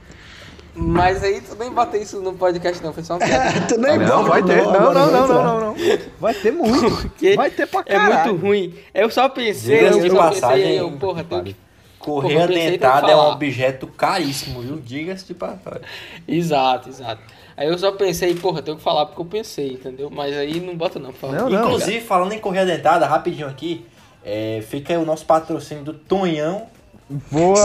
[0.81, 3.61] Mas aí tu nem bota isso no podcast, não, foi só uma piada.
[3.69, 4.63] tu nem Não, bota, vai ter.
[4.63, 5.77] Não, não, não, vai não, não, não.
[6.21, 6.91] Vai ter muito.
[7.03, 8.33] Porque Vai ter pra É caralho.
[8.33, 8.75] muito ruim.
[8.95, 11.57] Eu só pensei, eu de só passagem, pensei, eu, porra, tem que...
[11.99, 14.77] Correia dentada é um objeto caríssimo, viu?
[14.77, 15.83] Diga-se de passagem.
[16.27, 17.21] Exato, exato.
[17.57, 20.09] Aí eu só pensei, porra, tenho que falar porque eu pensei, entendeu?
[20.09, 21.37] Mas aí não bota não, por favor.
[21.37, 21.65] Não, não.
[21.65, 23.85] Inclusive, falando em correia dentada, rapidinho aqui,
[24.25, 26.69] é, fica aí o nosso patrocínio do Tonhão.
[27.11, 27.59] Boa.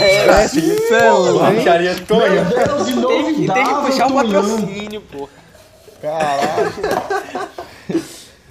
[0.00, 1.38] É, Excelente.
[1.38, 2.44] Lancharia Meu.
[2.44, 5.30] Deus, Tem que, tem que puxar o patrocínio, porra.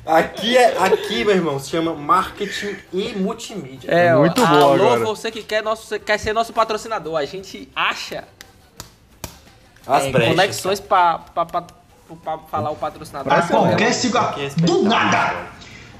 [0.05, 3.91] Aqui, é, aqui, meu irmão, se chama marketing e multimídia.
[3.91, 4.99] É, Muito bom alô, agora.
[5.01, 7.17] você que quer, nosso, quer ser nosso patrocinador.
[7.17, 8.23] A gente acha
[9.85, 10.35] As é, brechas.
[10.35, 11.63] conexões pra, pra, pra,
[12.23, 13.33] pra falar o patrocinador.
[13.33, 14.29] Pra qualquer cigarro.
[14.29, 15.47] Aqui é Do nada!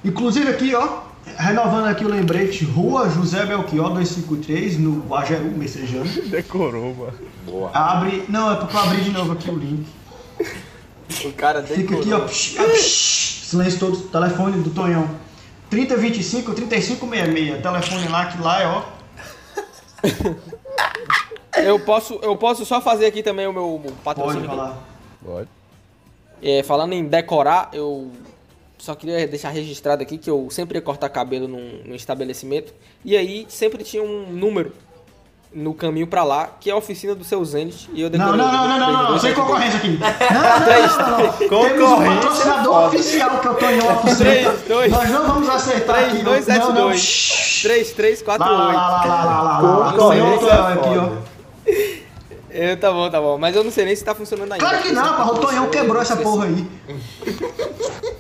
[0.06, 1.00] Inclusive aqui, ó,
[1.38, 6.06] renovando aqui o lembrete, Rua José Belchior 253, no Guajeru, Messejano.
[6.30, 7.70] Decorou, mano.
[7.74, 8.24] Abre.
[8.30, 9.86] Não, é porque eu abri de novo aqui o link.
[11.26, 12.20] O cara Fica aqui, ó.
[12.22, 13.98] psh, ah, psh, silêncio todo.
[14.10, 15.10] Telefone do Tonhão.
[15.70, 17.62] 3025 3566.
[17.62, 18.84] Telefone lá, que lá é, ó.
[21.58, 24.46] Eu posso, eu posso só fazer aqui também o meu Pode patrocínio.
[24.46, 24.78] falar.
[25.26, 25.50] Pode.
[26.42, 28.12] É, falando em decorar, eu
[28.78, 32.74] só queria deixar registrado aqui que eu sempre ia cortar cabelo num, num estabelecimento.
[33.04, 34.72] E aí sempre tinha um número
[35.54, 37.90] no caminho pra lá, que é a oficina do seu Zenit.
[37.94, 39.36] E eu Não, decorei não, não, não, não, não, número sem 3272.
[39.36, 39.90] concorrência aqui.
[40.34, 41.38] Não, não, não, não, não.
[41.38, 44.44] Temos Concorrência patrocinador oficial que o Tonhão Auto Center.
[44.44, 44.92] Três, dois.
[44.92, 46.24] Nós não vamos acertar aqui.
[46.24, 46.34] não.
[46.34, 46.98] Não, não.
[46.98, 47.62] Shhh.
[47.64, 48.76] 3372.
[48.76, 51.38] Lá, lá, lá, lá, lá, lá, lá, Center aqui, ó.
[52.50, 53.38] É, tá bom, tá bom.
[53.38, 54.66] Mas eu não sei nem se tá funcionando ainda.
[54.66, 55.28] Claro que não.
[55.28, 56.68] O Tonhão quebrou essa porra aí.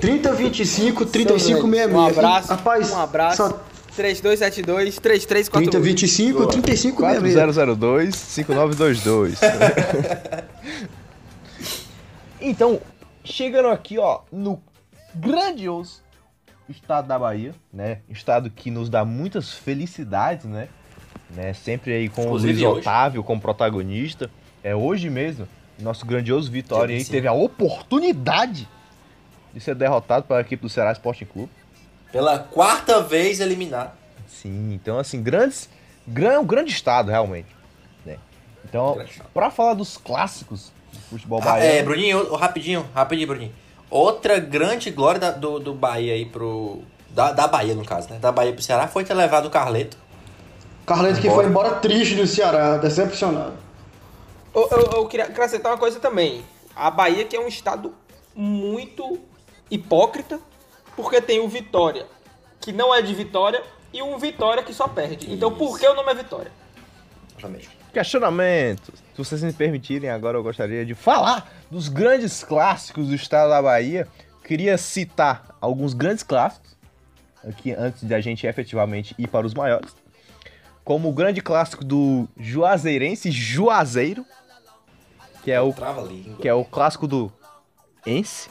[0.00, 1.92] 3025 3566.
[1.94, 2.48] Um abraço.
[2.48, 3.36] Rapaz, um abraço.
[3.36, 3.48] Só
[3.96, 5.70] 3272 3348.
[5.70, 7.34] 3025 3566.
[7.34, 9.40] 4002 5922.
[12.40, 12.80] então,
[13.22, 14.60] chegando aqui, ó, no
[15.14, 16.02] grandioso
[16.68, 17.98] estado da Bahia, né?
[18.08, 20.68] Estado que nos dá muitas felicidades, né?
[21.30, 21.52] né?
[21.52, 22.80] Sempre aí com Inclusive o Luiz hoje.
[22.80, 24.30] Otávio como protagonista.
[24.62, 25.46] É hoje mesmo,
[25.78, 27.12] nosso grandioso Vitória aí 25.
[27.12, 28.66] teve a oportunidade
[29.54, 31.50] de ser derrotado pela equipe do Ceará Sporting Clube.
[32.10, 33.92] Pela quarta vez eliminado.
[34.28, 35.68] Sim, então assim, grandes,
[36.06, 37.48] gran, um grande estado realmente,
[38.04, 38.18] né?
[38.64, 38.98] Então,
[39.32, 43.52] pra falar dos clássicos do futebol Ah, baiano, é, Bruninho, rapidinho, rapidinho, Bruninho.
[43.88, 46.82] Outra grande glória da- do, do Bahia aí pro.
[47.10, 48.18] Da, da Bahia, no caso, né?
[48.18, 49.96] Da Bahia pro Ceará foi ter levado o Carleto.
[50.84, 53.54] Carleto que foi embora triste do Ceará, decepcionado.
[54.52, 56.42] Eu, eu, eu queria acrescentar uma coisa também.
[56.74, 57.94] A Bahia que é um estado
[58.34, 59.18] muito
[59.74, 60.40] hipócrita,
[60.96, 62.06] porque tem o Vitória,
[62.60, 63.62] que não é de Vitória,
[63.92, 65.32] e um Vitória que só perde.
[65.32, 66.52] Então por que o nome é Vitória?
[67.30, 67.68] Exatamente.
[67.92, 68.94] questionamentos.
[69.12, 73.62] Se vocês me permitirem, agora eu gostaria de falar dos grandes clássicos do estado da
[73.62, 74.08] Bahia.
[74.42, 76.76] Queria citar alguns grandes clássicos,
[77.46, 79.94] aqui antes de a gente efetivamente ir para os maiores.
[80.84, 84.24] Como o grande clássico do Juazeirense Juazeiro,
[85.42, 85.72] que é o
[86.40, 87.32] que é o clássico do
[88.04, 88.50] Ence.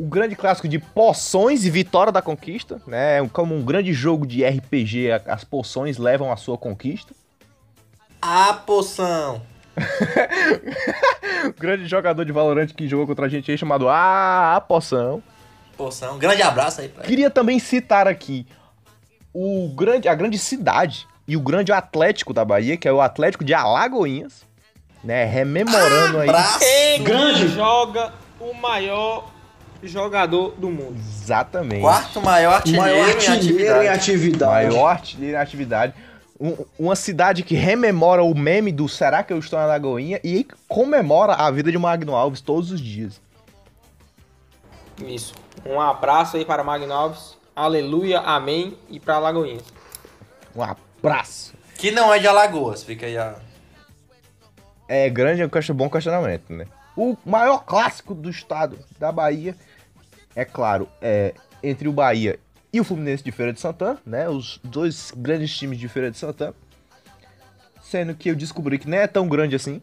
[0.00, 3.26] O grande clássico de Poções e Vitória da Conquista, né?
[3.32, 7.12] Como um grande jogo de RPG, a- as poções levam à sua conquista.
[8.22, 9.42] A poção.
[11.46, 15.22] O grande jogador de Valorant que jogou contra a gente aí chamado Ah, a Poção.
[15.76, 16.18] Poção.
[16.18, 17.08] Grande abraço aí pra ele.
[17.08, 18.46] Queria também citar aqui
[19.34, 23.44] o grande, a grande cidade e o grande Atlético da Bahia, que é o Atlético
[23.44, 24.44] de Alagoinhas,
[25.04, 25.24] né?
[25.24, 26.28] Rememorando aí.
[26.28, 26.58] Abraço.
[26.58, 27.48] Quem Grande.
[27.48, 29.30] joga o maior
[29.82, 30.96] jogador do mundo?
[30.98, 31.80] Exatamente.
[31.80, 33.84] Quarto maior artilheiro, maior em artilheiro atividade.
[33.84, 34.66] em atividade.
[34.68, 35.94] Maior artilheiro em atividade.
[36.40, 40.46] Um- uma cidade que rememora o meme do Será que eu estou na Lagoinha e
[40.68, 43.20] comemora a vida de Magno Alves todos os dias.
[45.06, 45.34] Isso.
[45.66, 47.36] Um abraço aí para Magno Alves.
[47.54, 48.76] Aleluia, amém.
[48.88, 49.64] E para Lagoinhas.
[50.54, 51.52] Um abraço.
[51.76, 53.34] Que não é de Alagoas, fica aí a.
[54.88, 56.66] É grande, é um bom questionamento, né?
[56.96, 59.54] O maior clássico do estado da Bahia,
[60.34, 62.38] é claro, é entre o Bahia
[62.72, 64.28] e o Fluminense de Feira de Santana, né?
[64.28, 66.54] Os dois grandes times de Feira de Santana.
[67.82, 69.80] Sendo que eu descobri que não é tão grande assim.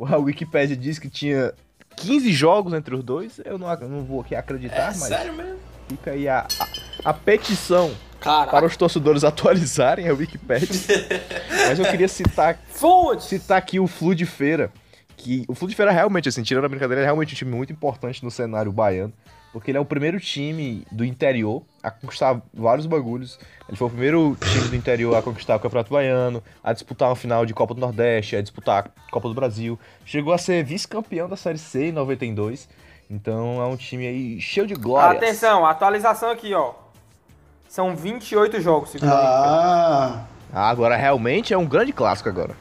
[0.00, 1.52] A Wikipedia diz que tinha
[1.96, 3.40] 15 jogos entre os dois.
[3.44, 5.58] Eu não, não vou aqui acreditar, É mas sério mesmo?
[5.88, 6.46] fica aí a,
[7.04, 8.50] a, a petição Caraca.
[8.52, 10.68] para os torcedores atualizarem a Wikipedia.
[11.68, 12.58] mas eu queria citar
[13.20, 14.72] citar aqui o Flu de Feira.
[15.16, 17.70] Que o Flu de Feira realmente, assim, tirando a brincadeira, é realmente um time muito
[17.70, 19.12] importante no cenário baiano.
[19.52, 23.38] Porque ele é o primeiro time do interior a conquistar vários bagulhos.
[23.68, 27.16] Ele foi o primeiro time do interior a conquistar o Campeonato Baiano, a disputar uma
[27.16, 29.78] final de Copa do Nordeste, a disputar a Copa do Brasil.
[30.04, 32.68] Chegou a ser vice-campeão da Série C em 92.
[33.10, 35.16] Então é um time aí cheio de glória.
[35.18, 36.74] Atenção, atualização aqui, ó.
[37.68, 42.54] São 28 jogos, segundo Ah, Ah, agora realmente é um grande clássico agora.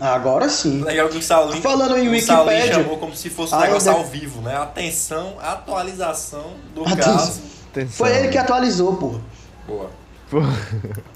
[0.00, 0.82] Agora sim.
[0.82, 3.68] Legal que o Saulinho, Falando em o Saulinho Wikipédia, chamou como se fosse um ainda-
[3.68, 4.56] negócio ao vivo, né?
[4.56, 7.16] Atenção, atualização do Atenção.
[7.16, 7.40] caso.
[7.70, 7.92] Atenção.
[7.96, 9.20] Foi ele que atualizou, porra.
[9.66, 9.90] Boa.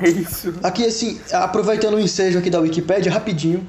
[0.03, 0.55] Isso.
[0.63, 3.67] Aqui, assim, aproveitando o ensejo aqui da Wikipédia, rapidinho.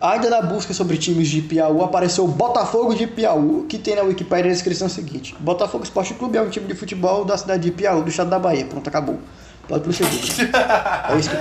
[0.00, 4.02] Ainda na busca sobre times de Piauí, apareceu o Botafogo de Piauí, que tem na
[4.02, 5.36] Wikipédia a descrição seguinte.
[5.38, 8.38] Botafogo Esporte Clube é um time de futebol da cidade de Piauí, do estado da
[8.38, 8.64] Bahia.
[8.64, 9.18] Pronto, acabou.
[9.68, 10.22] Pode prosseguir.
[11.10, 11.36] é isso que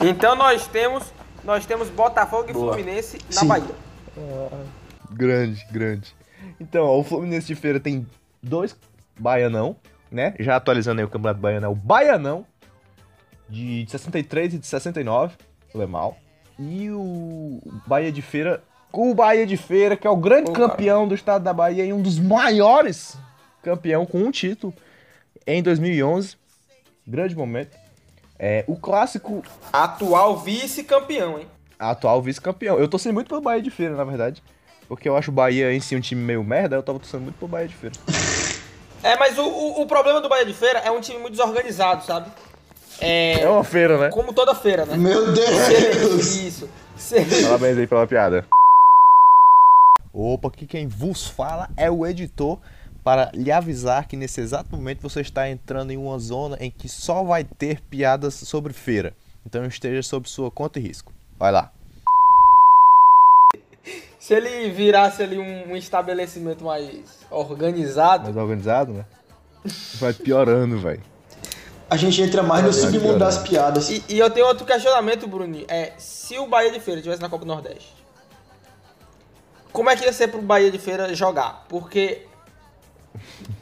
[0.00, 1.12] Então nós temos,
[1.44, 2.74] nós temos Botafogo e Boa.
[2.74, 3.48] Fluminense na Sim.
[3.48, 3.74] Bahia.
[5.10, 6.14] Grande, grande.
[6.60, 8.06] Então, ó, o Fluminense de Feira tem
[8.42, 8.76] dois
[9.18, 9.76] Baianão,
[10.10, 10.34] né?
[10.38, 12.46] Já atualizando aí o Campeonato Baiano, é o Baianão,
[13.48, 15.36] de 63 e de 69,
[15.72, 16.16] foi mal.
[16.58, 18.62] E o Bahia de Feira,
[18.92, 20.68] o Bahia de Feira, que é o grande cara.
[20.68, 23.16] campeão do estado da Bahia e um dos maiores
[23.62, 24.74] campeão com um título
[25.46, 26.36] em 2011.
[27.06, 27.77] Grande momento.
[28.38, 31.46] É, o clássico Atual vice-campeão, hein?
[31.78, 32.78] atual vice-campeão.
[32.78, 34.42] Eu torci muito pelo Bahia de Feira, na verdade.
[34.88, 37.36] Porque eu acho o Bahia em si um time meio merda, eu tava torcendo muito
[37.36, 37.94] pelo Bahia de Feira.
[39.02, 42.04] É, mas o, o, o problema do Bahia de Feira é um time muito desorganizado,
[42.04, 42.30] sabe?
[43.00, 44.08] É, É uma feira, né?
[44.10, 44.96] como toda feira, né?
[44.96, 46.34] Meu Deus!
[46.36, 46.68] Isso.
[47.44, 48.44] Parabéns aí pela piada.
[50.12, 52.58] Opa, aqui quem vos fala é o editor
[53.08, 56.90] para lhe avisar que nesse exato momento você está entrando em uma zona em que
[56.90, 59.14] só vai ter piadas sobre feira.
[59.46, 61.10] Então esteja sob sua conta e risco.
[61.38, 61.72] Vai lá.
[64.18, 69.06] Se ele virasse ali um, um estabelecimento mais organizado, Mais organizado, né?
[69.94, 71.02] Vai piorando, velho.
[71.88, 73.88] A gente entra mais no submundo das piadas.
[73.88, 75.64] E, e eu tenho outro questionamento, Bruni.
[75.66, 77.96] É, se o Bahia de Feira estivesse na Copa do Nordeste,
[79.72, 81.64] como é que ia ser pro Bahia de Feira jogar?
[81.70, 82.27] Porque.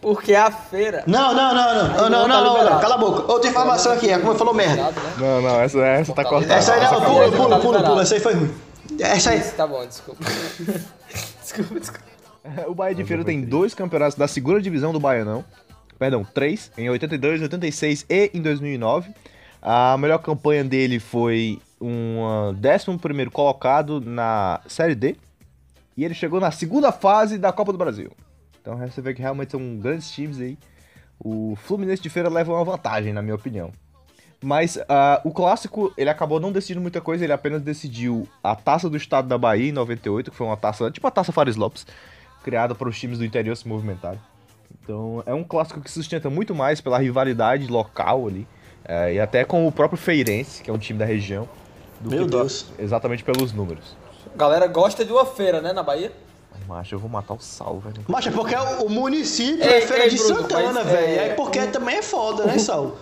[0.01, 1.03] Porque a feira.
[1.07, 2.81] Não, não, não, não, não, não, não, tá não, não.
[2.81, 3.33] Cala a boca.
[3.33, 4.75] Outra informação aqui, é como ele falou merda.
[4.75, 5.13] Ligado, né?
[5.19, 6.55] Não, não, essa, essa tá cortada.
[6.55, 8.55] Essa aí não, pula, pula, tá pula, pula, essa aí foi ruim.
[9.01, 9.41] Essa aí.
[9.41, 10.25] Tá bom, desculpa.
[11.43, 12.07] desculpa, desculpa.
[12.69, 15.45] O Bahia de Feira tem dois campeonatos da segunda divisão do Baianão.
[15.99, 19.11] Perdão, três, em 82, 86 e em 2009.
[19.61, 25.17] A melhor campanha dele foi um 11 colocado na Série D.
[25.97, 28.13] E ele chegou na segunda fase da Copa do Brasil.
[28.67, 30.59] Então você vê que realmente são grandes times aí.
[31.21, 33.71] O Fluminense de Feira leva uma vantagem, na minha opinião.
[34.43, 38.91] Mas ah, o clássico, ele acabou não decidindo muita coisa, ele apenas decidiu a taça
[38.91, 41.87] do estado da Bahia em 98, que foi uma taça, tipo a taça Fares Lopes,
[42.43, 44.21] criada para os times do interior se movimentarem.
[44.83, 48.49] Então é um clássico que se sustenta muito mais pela rivalidade local ali,
[48.85, 51.49] eh, e até com o próprio Feirense, que é um time da região,
[52.01, 52.67] do Meu que Deus.
[52.81, 53.97] exatamente pelos números.
[54.35, 56.13] A galera gosta de uma feira, né, na Bahia?
[56.67, 58.05] Macho, eu vou matar o Sal, velho.
[58.09, 61.07] Mas é porque o o município Ei, é Feira ei, de Bruno, Santana, velho.
[61.21, 62.97] é, É porque também é foda, né, Sal?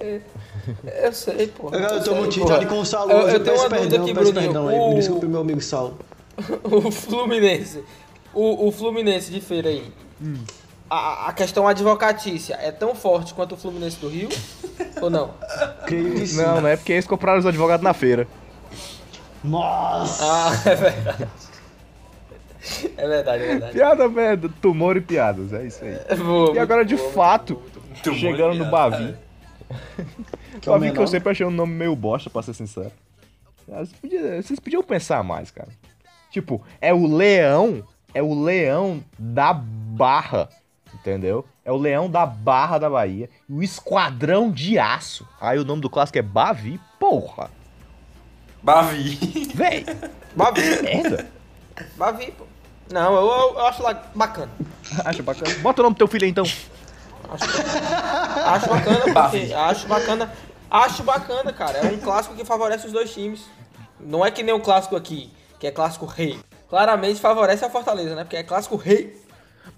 [0.00, 1.70] Eu sei, pô.
[1.70, 3.90] Eu tô sei, muito irritado com o Sal Eu- eu Eu tenho peço uma dúvida
[3.90, 4.52] perdão, aqui, peço Bruninho.
[4.52, 4.78] perdão aí.
[4.78, 5.94] Me O- desculpe, meu amigo Sal.
[6.64, 7.84] o Fluminense.
[8.32, 9.92] O, o Fluminense de feira aí.
[10.90, 14.28] A, a questão advocatícia é tão forte quanto o Fluminense do Rio?
[15.00, 15.30] ou não?
[15.86, 16.36] Creio que sim.
[16.36, 18.26] Não, não é porque eles compraram os advogados na feira.
[19.42, 20.24] Nossa!
[20.24, 21.28] Ah, é verdade.
[22.96, 23.72] É verdade, é verdade.
[23.72, 25.98] Piada, merda, tumor e piadas, é isso aí.
[26.16, 27.60] Boa, E agora, de fato,
[28.04, 28.70] e chegando no.
[28.70, 29.14] Bavi.
[30.60, 32.92] Que é Bavi que eu sempre achei um nome meio bosta, pra ser sincero.
[33.66, 35.68] Vocês podiam, vocês podiam pensar mais, cara.
[36.30, 37.82] Tipo, é o leão,
[38.14, 40.48] é o leão da Barra,
[40.94, 41.44] entendeu?
[41.64, 43.28] É o leão da Barra da Bahia.
[43.48, 45.26] O Esquadrão de Aço.
[45.40, 47.50] Aí o nome do clássico é Bavi, porra.
[48.62, 49.50] Bavi.
[49.54, 49.84] Véi,
[50.36, 51.26] Bavi, merda.
[51.96, 52.44] Bavi, pô.
[52.92, 54.50] Não, eu, eu, eu acho lá bacana.
[55.04, 55.54] Acho bacana.
[55.60, 56.44] Bota o nome do teu filho aí, então.
[58.44, 59.54] Acho bacana, porque, Bavi.
[59.54, 60.32] acho bacana.
[60.70, 61.78] Acho bacana, cara.
[61.78, 63.46] É um clássico que favorece os dois times.
[63.98, 66.38] Não é que nem o clássico aqui, que é clássico rei.
[66.68, 68.24] Claramente favorece a Fortaleza, né?
[68.24, 69.16] Porque é clássico rei.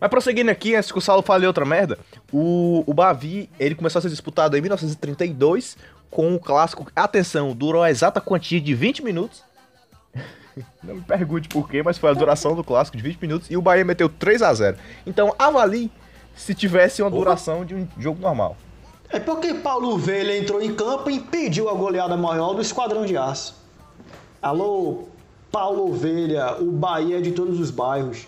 [0.00, 1.98] Mas prosseguindo aqui, antes que o Saulo fale outra merda,
[2.32, 5.76] o, o Bavi, ele começou a ser disputado em 1932
[6.10, 6.86] com o clássico.
[6.94, 9.44] Atenção, durou a exata quantia de 20 minutos.
[10.82, 13.56] Não me pergunte por quê, mas foi a duração do clássico de 20 minutos e
[13.56, 14.76] o Bahia meteu 3 a 0
[15.06, 15.90] Então avalie
[16.34, 18.56] se tivesse uma duração de um jogo normal.
[19.08, 23.16] É porque Paulo Velha entrou em campo e impediu a goleada maior do Esquadrão de
[23.16, 23.54] Aço.
[24.42, 25.08] Alô,
[25.50, 28.26] Paulo Ovelha, o Bahia é de todos os bairros.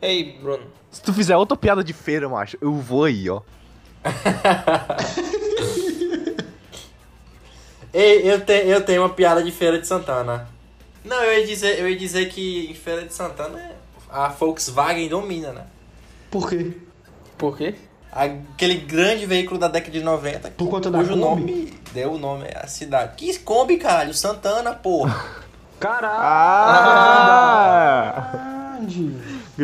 [0.00, 0.64] Ei, Bruno.
[0.90, 3.40] Se tu fizer outra piada de feira, macho, eu vou aí, ó.
[7.92, 10.48] Ei, eu, te, eu tenho uma piada de Feira de Santana.
[11.04, 13.72] Não, eu ia dizer, eu ia dizer que em Feira de Santana
[14.10, 15.64] a Volkswagen domina, né?
[16.30, 16.72] Por quê?
[17.36, 17.74] Por quê?
[18.10, 20.50] Aquele grande veículo da década de 90.
[20.50, 21.20] Por conta da cujo Kombi?
[21.20, 23.14] nome deu o nome à cidade.
[23.16, 24.14] Que Kombi, caralho?
[24.14, 25.42] Santana, porra.
[25.80, 26.22] Caralho!
[26.22, 28.78] Ah!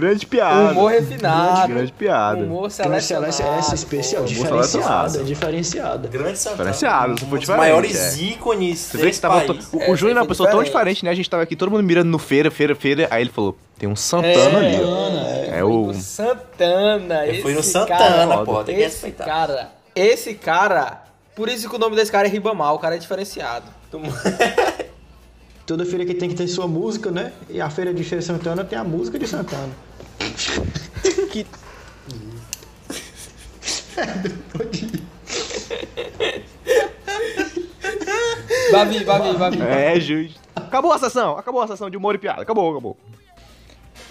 [0.00, 0.70] Grande piada.
[0.72, 1.68] Humor refinado.
[1.68, 2.42] Grande piada.
[2.44, 3.58] Humor Excelência, selecionado.
[3.58, 4.28] essa especial, pô.
[4.28, 6.08] diferenciada, diferenciada.
[6.08, 6.56] Grande Santana.
[6.70, 8.22] Diferenciado, um se for dos diferente, maiores é.
[8.22, 10.48] ícones Você vê que desse tava to- O, É, o Júnior é uma foi pessoa
[10.50, 10.66] tão diferente.
[10.94, 11.10] diferente, né?
[11.10, 13.08] A gente tava aqui todo mundo mirando no feira, feira, feira.
[13.10, 14.76] Aí ele falou: tem um Santana ali.
[14.82, 15.54] ó.
[15.56, 15.86] É o.
[15.86, 17.26] O Santana.
[17.26, 19.24] Eu fui no Santana, cara, pô, tem que respeitar.
[19.24, 21.02] cara, esse cara,
[21.34, 23.66] por isso que o nome desse cara é Ribamar, o cara é diferenciado.
[25.66, 27.30] Toda feira que tem que ter sua música, né?
[27.48, 29.68] E a feira de Feira de Santana tem a música de Santana.
[31.32, 31.46] Que-
[38.72, 39.62] Bavi, Bavi, Bavi.
[39.62, 40.40] É, justo.
[40.54, 42.42] Acabou a sessão, acabou a sessão de humor e piada.
[42.42, 42.96] Acabou, acabou.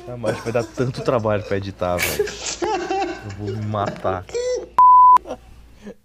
[0.08, 2.26] Ah, mas vai dar tanto trabalho pra editar, velho.
[2.26, 4.26] Eu vou me matar.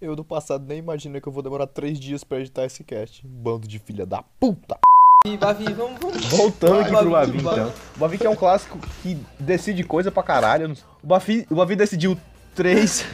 [0.01, 3.25] Eu do passado nem imaginei que eu vou demorar três dias pra editar esse cast.
[3.25, 4.77] Bando de filha da puta.
[5.39, 6.25] Bavi, vamos, vamos.
[6.25, 7.73] Voltando aqui pro Bavi, então.
[7.95, 10.73] O Bavi que é um clássico que decide coisa pra caralho.
[11.01, 12.19] O Bavi, o Bavi decidiu
[12.53, 13.05] três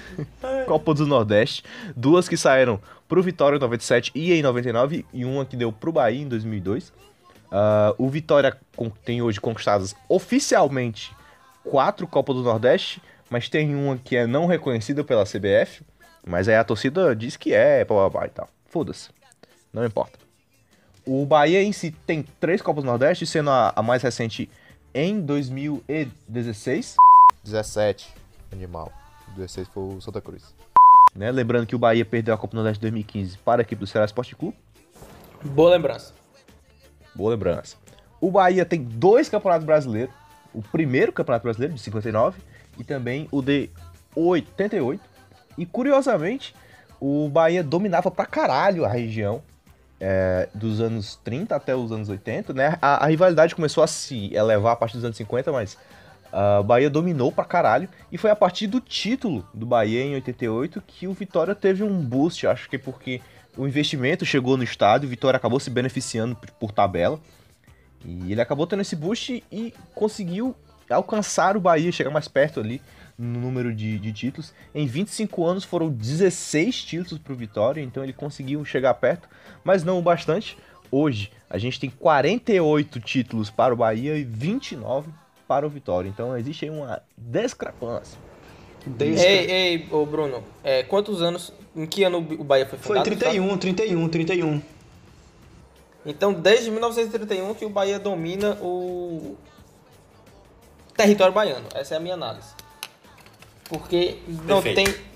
[0.65, 1.63] Copa do Nordeste.
[1.95, 5.05] Duas que saíram pro Vitória em 97 e em 99.
[5.13, 6.91] E uma que deu pro Bahia em 2002.
[7.51, 8.57] Ah, o Vitória
[9.05, 11.15] tem hoje conquistadas oficialmente
[11.63, 13.03] quatro Copas do Nordeste.
[13.29, 15.83] Mas tem uma que é não reconhecida pela CBF.
[16.25, 18.49] Mas aí a torcida diz que é, blá, blá, blá e tal.
[18.65, 19.09] Foda-se.
[19.71, 20.28] Não importa.
[21.11, 24.47] O Bahia em si tem três Copas do Nordeste, sendo a, a mais recente
[24.93, 26.97] em 2016.
[27.43, 28.13] 17,
[28.53, 28.93] animal.
[29.35, 30.53] 16 foi o Santa Cruz.
[31.15, 31.31] Né?
[31.31, 33.87] Lembrando que o Bahia perdeu a Copa do Nordeste em 2015 para a equipe do
[33.87, 34.55] Ceará Esporte Clube.
[35.43, 36.13] Boa lembrança.
[37.15, 37.75] Boa lembrança.
[38.21, 40.13] O Bahia tem dois campeonatos brasileiros.
[40.53, 42.39] O primeiro campeonato brasileiro, de 59,
[42.77, 43.71] e também o de
[44.15, 45.01] 88.
[45.57, 46.53] E curiosamente,
[46.99, 49.41] o Bahia dominava pra caralho a região.
[49.99, 52.77] É, dos anos 30 até os anos 80, né?
[52.81, 55.77] A, a rivalidade começou a se elevar a partir dos anos 50, mas
[56.31, 57.89] a Bahia dominou pra caralho.
[58.11, 62.01] E foi a partir do título do Bahia em 88 que o Vitória teve um
[62.01, 62.47] boost.
[62.47, 63.21] Acho que porque
[63.57, 67.19] o investimento chegou no estádio, o Vitória acabou se beneficiando por tabela.
[68.05, 70.55] E ele acabou tendo esse boost e conseguiu
[70.89, 72.81] alcançar o Bahia, chegar mais perto ali
[73.19, 74.53] no número de, de títulos.
[74.73, 79.27] Em 25 anos foram 16 títulos para o Vitória, então ele conseguiu chegar perto,
[79.63, 80.57] mas não o bastante.
[80.89, 85.11] Hoje a gente tem 48 títulos para o Bahia e 29
[85.47, 88.17] para o Vitória, então existe aí uma discrepância.
[88.85, 92.97] Desde Ei, ei, ô Bruno, é, quantos anos, em que ano o Bahia foi Foi
[92.97, 93.17] fundado?
[93.17, 94.61] 31, 31, 31.
[96.05, 99.35] Então, desde 1931 que o Bahia domina o
[100.95, 101.67] território baiano.
[101.75, 102.58] Essa é a minha análise.
[103.69, 104.91] Porque não Perfeito.
[104.91, 105.09] tem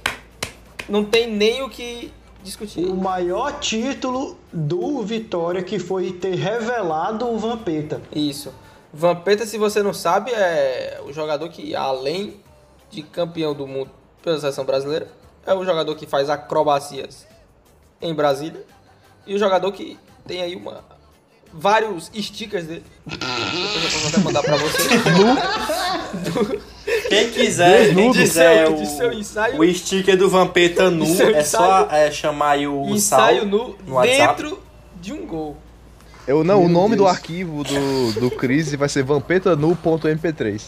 [0.88, 2.12] não tem nem o que
[2.44, 2.86] discutir.
[2.86, 8.02] O maior título do Vitória que foi ter revelado o Vampeta.
[8.14, 8.54] Isso.
[8.94, 12.40] Vampeta, se você não sabe, é o jogador que, além
[12.92, 13.90] de campeão do mundo
[14.22, 15.08] pela seleção brasileira,
[15.46, 17.26] é o jogador que faz acrobacias
[18.02, 18.64] em Brasília
[19.26, 19.98] e o jogador que
[20.28, 20.84] tem aí uma
[21.52, 22.86] vários stickers dele.
[23.06, 24.90] Depois eu posso até mandar pra você.
[27.08, 31.06] Quem quiser, quem De quiser seu- o, de seu ensaio- o sticker do Vampeta nu,
[31.34, 34.42] é só é, chamar aí o ensaio Sal nu no WhatsApp.
[34.44, 34.60] dentro
[35.02, 35.56] de um gol.
[36.28, 37.16] Eu não, o Meu nome do Deus.
[37.16, 40.62] arquivo do, do Crise vai ser vampetanu.mp3.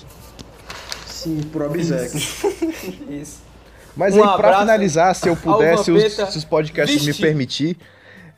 [1.07, 2.19] Sim, pro obséquio.
[3.09, 3.39] Isso.
[3.95, 7.05] Mas Um aí, pra finalizar, se eu ao puder, se os, se os podcasts me
[7.07, 7.21] vestir.
[7.25, 7.77] permitir,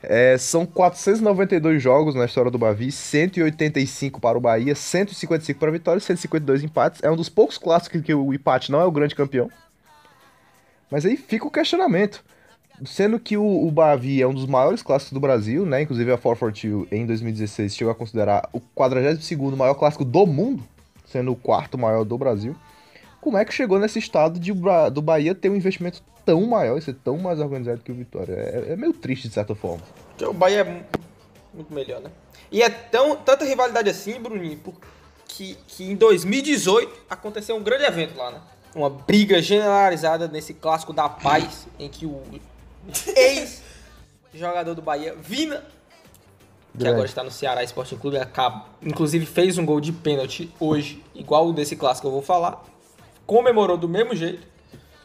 [0.02, 5.72] é, são 492 jogos na história do Bavi, 185 para o Bahia, 155 para a
[5.72, 7.02] Vitória, 152 empates.
[7.02, 9.50] É um dos poucos clássicos que o empate não é o grande campeão.
[10.90, 12.24] Mas aí fica o questionamento.
[12.86, 15.82] Sendo que o, o Bavi é um dos maiores clássicos do Brasil, né?
[15.82, 20.62] Inclusive a 442 em 2016 chegou a considerar o 42º maior clássico do mundo,
[21.04, 22.54] sendo o quarto maior do Brasil.
[23.20, 24.52] Como é que chegou nesse estado de,
[24.92, 28.34] do Bahia ter um investimento tão maior e ser tão mais organizado que o Vitória?
[28.34, 29.82] É, é meio triste, de certa forma.
[30.10, 30.84] Porque o Bahia é
[31.54, 32.10] Muito melhor, né?
[32.52, 34.60] E é tão, tanta rivalidade assim, Bruninho,
[35.26, 38.40] que, que em 2018 aconteceu um grande evento lá, né?
[38.74, 42.22] Uma briga generalizada nesse clássico da paz, em que o
[43.16, 45.64] ex-jogador do Bahia, Vina,
[46.78, 51.02] que agora está no Ceará Sporting Clube, acaba, inclusive fez um gol de pênalti hoje,
[51.14, 52.62] igual o desse clássico que eu vou falar,
[53.26, 54.46] comemorou do mesmo jeito,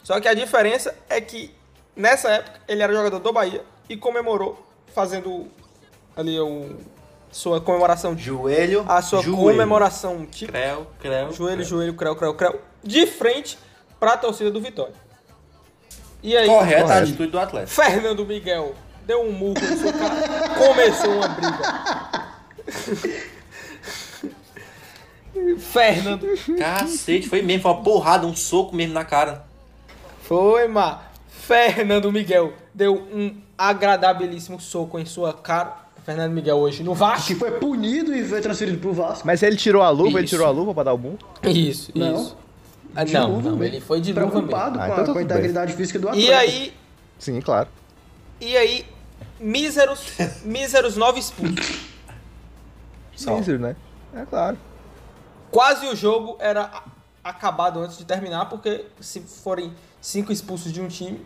[0.04, 1.52] só que a diferença é que
[1.96, 5.48] nessa época ele era jogador do Bahia e comemorou fazendo
[6.16, 6.76] ali o
[7.32, 9.36] sua comemoração, Joelho, a sua joelho.
[9.36, 11.32] comemoração tipo Creu, creu.
[11.32, 11.64] joelho, creu.
[11.68, 13.58] joelho, creu, creu, creu, de frente
[13.98, 14.94] para a torcida do Vitória.
[16.22, 17.66] E aí, Correta a atitude do atleta.
[17.66, 18.74] Fernando Miguel
[19.04, 22.34] deu um murro no seu cara, começou uma briga.
[25.58, 26.26] Fernando
[26.56, 29.44] Cacete, foi mesmo, foi uma porrada, um soco mesmo na cara.
[30.26, 31.02] Foi, ma.
[31.28, 35.84] Fernando Miguel deu um agradabilíssimo soco em sua cara.
[36.04, 37.26] Fernando Miguel hoje no Vasco.
[37.28, 39.26] Que foi punido e foi transferido pro Vasco.
[39.26, 40.34] Mas ele tirou a luva, ele Isso.
[40.34, 41.16] tirou a luva pra dar o boom?
[41.42, 42.14] Isso, Não.
[42.22, 42.36] isso.
[42.96, 43.64] Ah, não, luva não, mesmo.
[43.74, 44.32] ele foi de luva mesmo.
[44.48, 46.26] Preocupado Ah, com, então com a integridade física do atleta.
[46.28, 46.72] E aí,
[47.18, 47.68] Sim, claro.
[48.40, 48.84] e aí,
[49.40, 50.12] míseros,
[50.44, 51.80] míseros nove expulsos.
[53.12, 53.74] Mísero, né?
[54.14, 54.58] É claro.
[55.50, 56.70] Quase o jogo era
[57.22, 59.72] acabado antes de terminar, porque se forem
[60.04, 61.18] cinco expulsos de um time,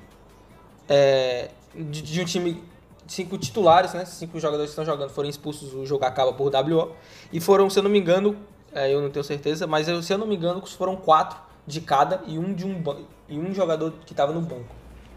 [0.88, 2.62] é, de, de um time,
[3.08, 4.04] cinco titulares, né?
[4.04, 6.92] Cinco jogadores que estão jogando forem expulsos, o jogo acaba por WO.
[7.32, 8.36] E foram, se eu não me engano,
[8.72, 11.80] é, eu não tenho certeza, mas eu- se eu não me engano, foram quatro de
[11.80, 12.82] cada e um de um
[13.28, 14.74] e um jogador que estava no banco.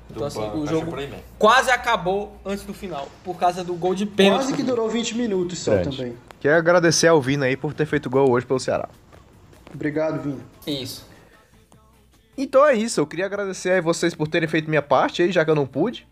[0.10, 1.16] Então, assim, banco, o acho jogo mesmo.
[1.40, 4.40] quase acabou antes do final, por causa do gol de pênalti.
[4.42, 5.96] Quase que durou 20 minutos só Grande.
[5.98, 6.18] também.
[6.42, 8.90] Quero agradecer ao Vina aí por ter feito gol hoje pelo Ceará.
[9.74, 10.42] Obrigado, Vini.
[10.68, 11.11] Isso.
[12.38, 15.44] Então é isso, eu queria agradecer a vocês por terem feito minha parte aí, já
[15.44, 16.08] que eu não pude.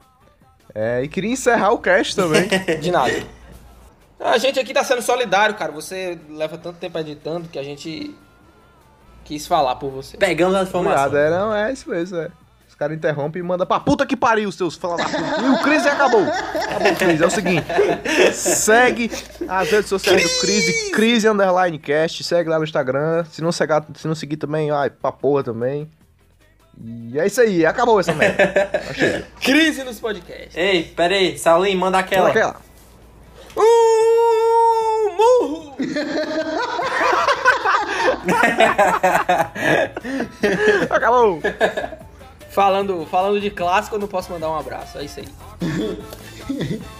[0.73, 2.47] É, e queria encerrar o cast também.
[2.79, 3.11] De nada.
[4.19, 5.71] A gente aqui tá sendo solidário, cara.
[5.71, 8.13] Você leva tanto tempo editando que a gente
[9.23, 10.17] quis falar por você.
[10.17, 11.05] Pegamos as informações.
[11.07, 12.29] Obrigado, é, não, é isso mesmo, é.
[12.67, 15.41] Os caras interrompem e mandam pra puta que pariu, seus fala da puta.
[15.41, 16.23] E o Cris acabou.
[16.23, 17.21] Acabou o Cris.
[17.21, 17.65] É o seguinte,
[18.33, 19.11] segue
[19.47, 23.23] as redes sociais do Cris, Cris Underline Cast, segue lá no Instagram.
[23.25, 25.89] Se não, segar, se não seguir também, ai, pra porra também.
[26.81, 28.69] E é isso aí, acabou essa merda.
[28.89, 29.25] Achei.
[29.41, 30.55] Crise nos podcasts.
[30.55, 32.29] Ei, pera aí, Saulinho, manda aquela.
[32.29, 32.55] Aquela.
[33.57, 35.75] Um murro!
[40.89, 41.41] Acabou.
[42.49, 44.97] Falando, falando de clássico, eu não posso mandar um abraço.
[44.97, 45.27] É isso aí.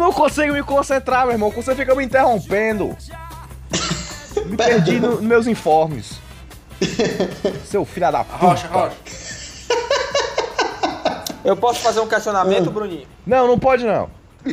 [0.00, 1.50] não consigo me concentrar, meu irmão.
[1.50, 2.96] Você fica me interrompendo.
[4.46, 6.18] Me perdi no- nos meus informes.
[7.66, 8.36] Seu filho da puta.
[8.46, 8.96] Rocha, rocha.
[11.44, 13.06] Eu posso fazer um questionamento, Bruninho?
[13.26, 14.10] Não, não pode não.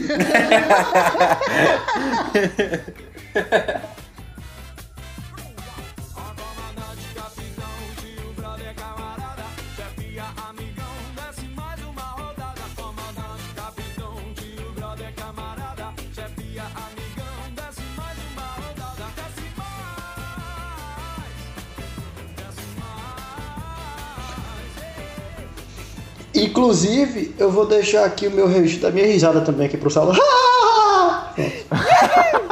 [26.58, 30.16] Inclusive, eu vou deixar aqui o meu registro da minha risada também aqui pro salão.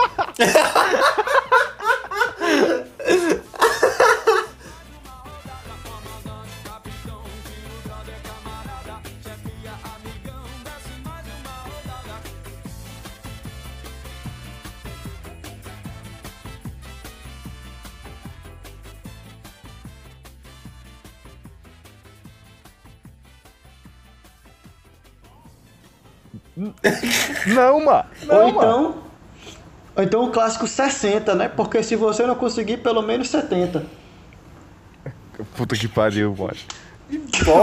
[27.48, 28.06] Não, mano.
[28.24, 28.58] Não, ou mano.
[28.58, 28.96] então,
[29.96, 31.48] ou então o clássico 60, né?
[31.48, 33.86] Porque se você não conseguir, pelo menos 70.
[35.56, 36.56] Puta que pariu, mano.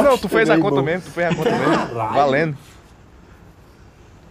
[0.05, 0.83] Não, tu fez a conta bom.
[0.83, 1.95] mesmo, tu fez a conta mesmo.
[1.95, 2.57] Valendo.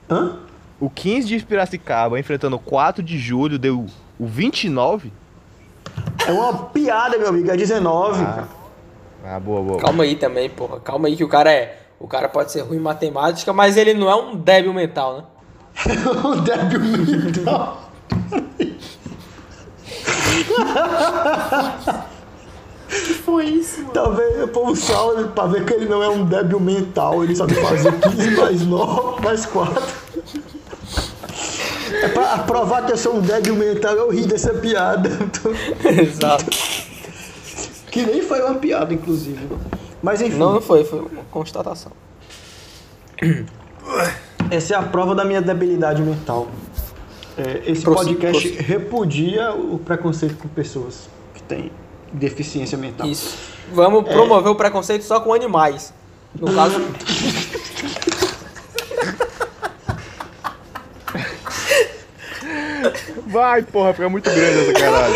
[0.10, 0.38] Hã?
[0.80, 3.86] O 15 de Piracicaba enfrentando o 4 de julho deu
[4.20, 5.12] o 29.
[6.26, 7.52] É uma piada, meu amigo.
[7.52, 8.24] É 19.
[9.24, 9.80] Ah, boa, boa.
[9.80, 10.80] Calma aí também, porra.
[10.80, 13.94] Calma aí que o cara é O cara pode ser ruim em matemática, mas ele
[13.94, 15.24] não é um débil mental, né?
[16.24, 17.92] o débil mental.
[23.24, 27.24] Foi isso, Talvez o povo salve pra ver que ele não é um débil mental,
[27.24, 29.84] ele sabe fazer 15 mais 9 mais 4.
[32.02, 35.08] É pra provar que eu sou um débil mental, eu ri dessa piada.
[36.02, 36.46] Exato.
[37.92, 39.48] Que nem foi uma piada, inclusive.
[40.02, 41.92] Mas enfim, Não, não foi, foi uma constatação.
[44.50, 46.48] essa é a prova da minha debilidade mental.
[47.38, 51.72] É, esse Prossi- podcast repudia o preconceito com pessoas que têm
[52.12, 53.08] deficiência mental.
[53.08, 53.38] Isso.
[53.74, 55.94] Vamos promover o preconceito só com animais.
[56.40, 56.82] No caso,
[63.28, 65.16] Vai, porra, fica muito grande essa caralho.